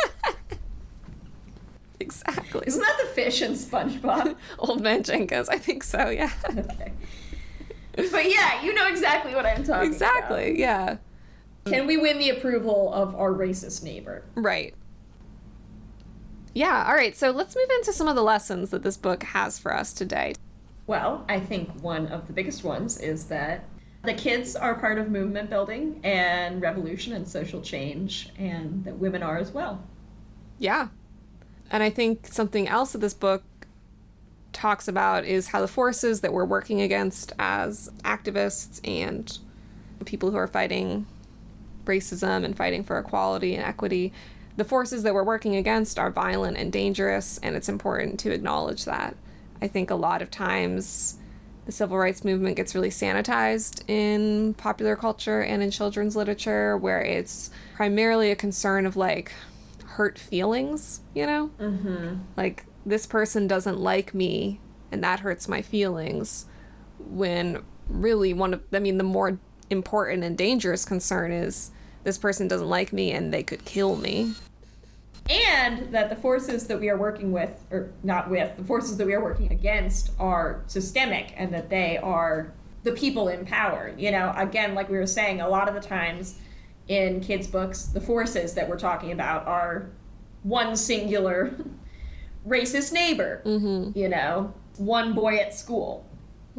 [1.99, 2.63] exactly.
[2.67, 4.35] Isn't that the fish in SpongeBob?
[4.59, 5.49] Old Man Jenkins.
[5.49, 6.31] I think so, yeah.
[6.49, 6.93] okay.
[7.95, 9.85] But yeah, you know exactly what I'm talking about.
[9.85, 10.97] exactly, yeah.
[11.65, 14.23] Can we win the approval of our racist neighbor?
[14.35, 14.73] Right.
[16.53, 17.15] Yeah, all right.
[17.15, 20.33] So let's move into some of the lessons that this book has for us today.
[20.85, 23.65] Well, I think one of the biggest ones is that
[24.07, 29.21] the kids are part of movement building and revolution and social change, and that women
[29.21, 29.83] are as well.
[30.59, 30.87] Yeah.
[31.69, 33.43] And I think something else that this book
[34.53, 39.37] talks about is how the forces that we're working against as activists and
[40.05, 41.05] people who are fighting
[41.85, 44.13] racism and fighting for equality and equity,
[44.55, 48.85] the forces that we're working against are violent and dangerous, and it's important to acknowledge
[48.85, 49.15] that.
[49.61, 51.17] I think a lot of times
[51.67, 57.01] the civil rights movement gets really sanitized in popular culture and in children's literature, where
[57.01, 59.33] it's primarily a concern of like
[59.85, 61.51] hurt feelings, you know?
[61.59, 62.15] Mm-hmm.
[62.37, 64.61] Like, this person doesn't like me,
[64.93, 66.45] and that hurts my feelings.
[66.99, 69.37] When really, one of, I mean, the more
[69.69, 71.71] important and dangerous concern is
[72.05, 74.35] this person doesn't like me and they could kill me.
[75.29, 79.05] And that the forces that we are working with, or not with, the forces that
[79.05, 82.53] we are working against are systemic and that they are
[82.83, 83.93] the people in power.
[83.97, 86.39] You know, again, like we were saying, a lot of the times
[86.87, 89.89] in kids' books, the forces that we're talking about are
[90.43, 91.53] one singular
[92.47, 93.97] racist neighbor, Mm-hmm.
[93.97, 96.05] you know, one boy at school.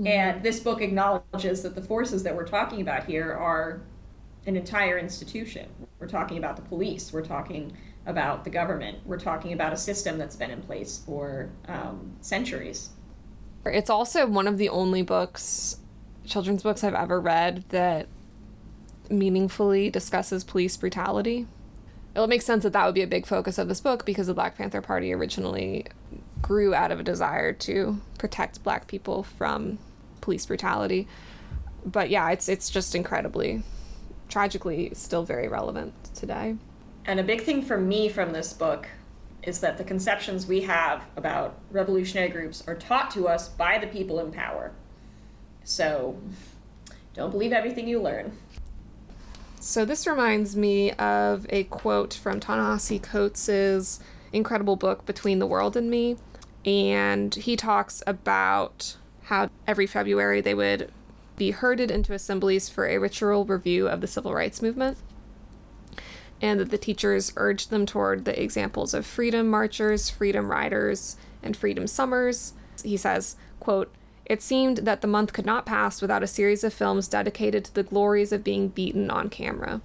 [0.07, 3.81] And this book acknowledges that the forces that we're talking about here are
[4.47, 5.69] an entire institution.
[5.99, 7.73] We're talking about the police, we're talking
[8.09, 12.89] about the government, we're talking about a system that's been in place for um, centuries.
[13.67, 15.77] It's also one of the only books,
[16.25, 18.09] children's books I've ever read that
[19.11, 21.47] meaningfully discusses police brutality.
[22.17, 24.35] It makes sense that that would be a big focus of this book because the
[24.35, 25.87] Black Panther Party originally
[26.41, 29.79] grew out of a desire to protect black people from
[30.23, 31.07] police brutality.
[31.85, 33.63] But yeah, it's it's just incredibly
[34.29, 36.57] tragically still very relevant today.
[37.09, 38.87] And a big thing for me from this book
[39.43, 43.87] is that the conceptions we have about revolutionary groups are taught to us by the
[43.87, 44.73] people in power.
[45.65, 46.19] So
[47.15, 48.37] don't believe everything you learn.
[49.59, 54.01] So this reminds me of a quote from Ta-Nehisi Coates'
[54.31, 56.19] incredible book Between the World and Me,
[56.67, 60.93] and he talks about how every February they would
[61.39, 64.99] be herded into assemblies for a ritual review of the civil rights movement.
[66.41, 71.57] And that the teachers urged them toward the examples of freedom marchers, freedom riders, and
[71.57, 72.53] freedom summers.
[72.85, 73.93] He says, quote,
[74.25, 77.75] it seemed that the month could not pass without a series of films dedicated to
[77.75, 79.81] the glories of being beaten on camera.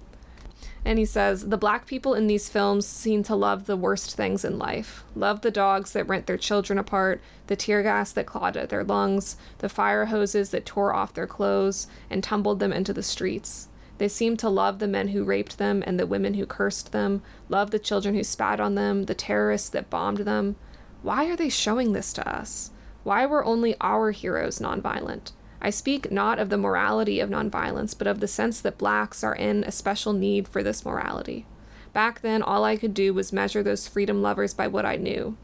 [0.84, 4.44] And he says, the black people in these films seem to love the worst things
[4.44, 5.02] in life.
[5.16, 8.84] Love the dogs that rent their children apart, the tear gas that clawed at their
[8.84, 13.68] lungs, the fire hoses that tore off their clothes and tumbled them into the streets.
[13.98, 17.22] They seem to love the men who raped them and the women who cursed them,
[17.48, 20.56] love the children who spat on them, the terrorists that bombed them.
[21.02, 22.70] Why are they showing this to us?
[23.04, 25.32] Why were only our heroes nonviolent?
[25.60, 29.34] I speak not of the morality of nonviolence, but of the sense that blacks are
[29.34, 31.46] in a special need for this morality.
[31.92, 35.36] Back then, all I could do was measure those freedom lovers by what I knew.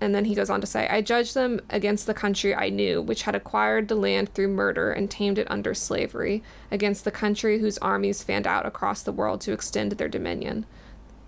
[0.00, 3.02] And then he goes on to say, I judged them against the country I knew,
[3.02, 7.58] which had acquired the land through murder and tamed it under slavery, against the country
[7.58, 10.66] whose armies fanned out across the world to extend their dominion.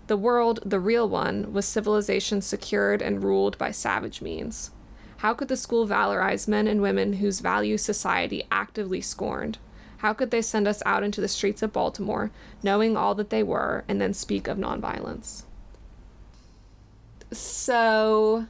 [0.07, 4.71] The world, the real one, was civilization secured and ruled by savage means.
[5.17, 9.57] How could the school valorize men and women whose values society actively scorned?
[9.97, 12.31] How could they send us out into the streets of Baltimore,
[12.63, 15.43] knowing all that they were, and then speak of nonviolence?
[17.31, 18.47] So,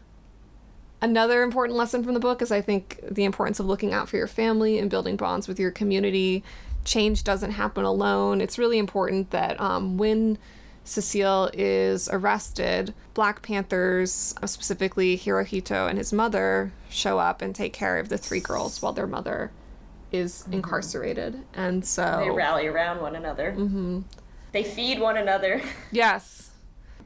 [1.01, 4.17] another important lesson from the book is I think the importance of looking out for
[4.17, 6.43] your family and building bonds with your community.
[6.83, 8.41] Change doesn't happen alone.
[8.41, 10.37] It's really important that um, when
[10.83, 17.99] Cecile is arrested, Black Panthers, specifically Hirohito and his mother, show up and take care
[17.99, 19.51] of the three girls while their mother
[20.11, 20.53] is mm-hmm.
[20.55, 21.43] incarcerated.
[21.53, 23.51] And so they rally around one another.
[23.51, 24.01] Mm-hmm.
[24.51, 25.61] They feed one another.
[25.91, 26.49] Yes.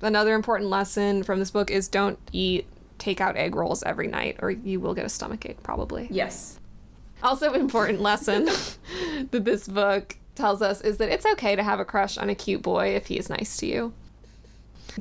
[0.01, 2.67] Another important lesson from this book is don't eat
[2.99, 6.07] takeout egg rolls every night or you will get a stomach ache probably.
[6.09, 6.59] Yes.
[7.23, 8.45] Also important lesson
[9.31, 12.35] that this book tells us is that it's okay to have a crush on a
[12.35, 13.93] cute boy if he is nice to you.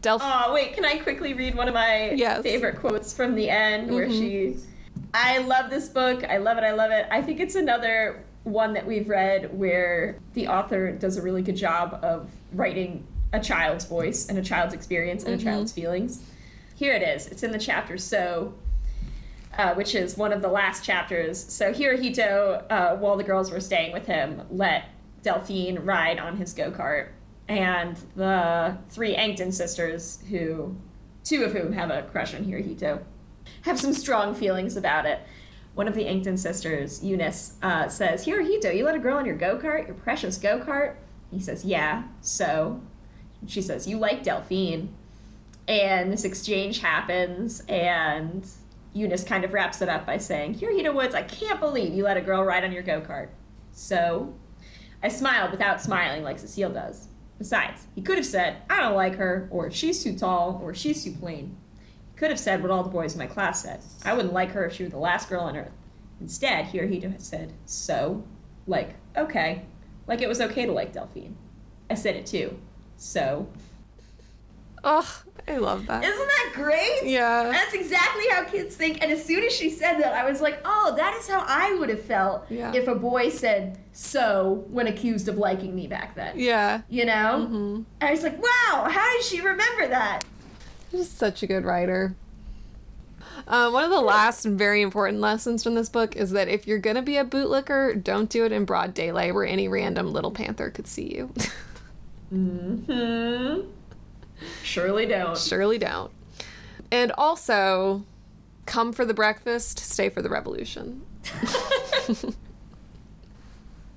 [0.01, 2.43] Delph- oh, wait, can I quickly read one of my yes.
[2.43, 4.19] favorite quotes from the end where mm-hmm.
[4.19, 4.57] she
[5.13, 6.25] I love this book.
[6.25, 6.65] I love it.
[6.65, 7.07] I love it.
[7.11, 11.57] I think it's another one that we've read where the author does a really good
[11.57, 15.49] job of writing a child's voice and a child's experience and mm-hmm.
[15.49, 16.23] a child's feelings.
[16.75, 17.27] Here it is.
[17.29, 18.55] It's in the chapter So,
[19.57, 21.43] uh, which is one of the last chapters.
[21.53, 24.89] So Hirohito, uh, while the girls were staying with him, let
[25.23, 27.09] Delphine ride on his go kart,
[27.49, 30.77] and the three Angton sisters, who
[31.23, 33.03] two of whom have a crush on Hirohito,
[33.63, 35.21] have some strong feelings about it.
[35.75, 39.37] One of the Angton sisters, Eunice, uh, says, Hirohito, you let a girl on your
[39.37, 40.97] go kart, your precious go kart?
[41.31, 42.81] He says, Yeah, so.
[43.47, 44.95] She says, You like Delphine.
[45.67, 48.47] And this exchange happens, and
[48.93, 52.05] Eunice kind of wraps it up by saying, "Here, Hirohito Woods, I can't believe you
[52.05, 53.29] let a girl ride on your go kart.
[53.73, 54.35] So
[55.03, 57.09] I smiled without smiling like Cecile does.
[57.39, 61.03] Besides, he could have said, I don't like her, or she's too tall, or she's
[61.03, 61.57] too plain.
[62.13, 63.81] He could have said what all the boys in my class said.
[64.05, 65.73] I wouldn't like her if she were the last girl on earth.
[66.21, 68.25] Instead, here he said, so,
[68.67, 69.65] like, okay.
[70.07, 71.37] Like it was okay to like Delphine.
[71.91, 72.59] I said it too.
[72.97, 73.49] So.
[74.85, 76.03] Oh, I love that.
[76.03, 77.01] Isn't that great?
[77.05, 77.51] Yeah.
[77.51, 79.03] That's exactly how kids think.
[79.03, 81.75] And as soon as she said that, I was like, oh, that is how I
[81.75, 82.73] would have felt yeah.
[82.75, 86.39] if a boy said so when accused of liking me back then.
[86.39, 86.83] Yeah.
[86.89, 87.47] You know?
[87.47, 87.75] Mm-hmm.
[87.75, 90.23] And I was like, wow, how did she remember that?
[90.91, 92.15] She's such a good writer.
[93.47, 96.67] Um, one of the last and very important lessons from this book is that if
[96.67, 100.31] you're gonna be a bootlicker, don't do it in broad daylight where any random little
[100.31, 101.33] panther could see you.
[102.31, 103.61] hmm
[104.63, 105.39] Surely don't.
[105.39, 106.11] Surely don't.
[106.91, 108.05] And also,
[108.67, 111.05] come for the breakfast, stay for the revolution.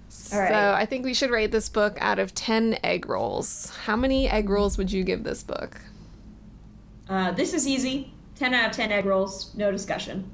[0.09, 3.71] so I think we should rate this book out of 10 egg rolls.
[3.85, 5.81] How many egg rolls would you give this book?
[7.09, 8.11] Uh, this is easy.
[8.35, 10.29] 10 out of 10 egg rolls, no discussion.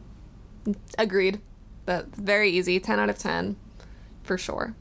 [0.97, 1.39] Agreed.
[1.85, 2.79] That's very easy.
[2.79, 3.55] 10 out of 10,
[4.23, 4.75] for sure.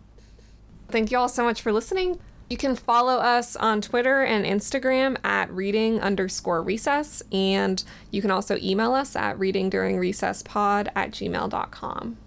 [0.89, 2.21] Thank you all so much for listening.
[2.53, 8.31] You can follow us on Twitter and Instagram at reading underscore recess, and you can
[8.31, 12.19] also email us at readingduringrecesspod at gmail.com.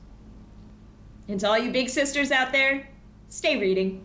[1.27, 2.89] And to all you big sisters out there,
[3.29, 4.03] stay reading.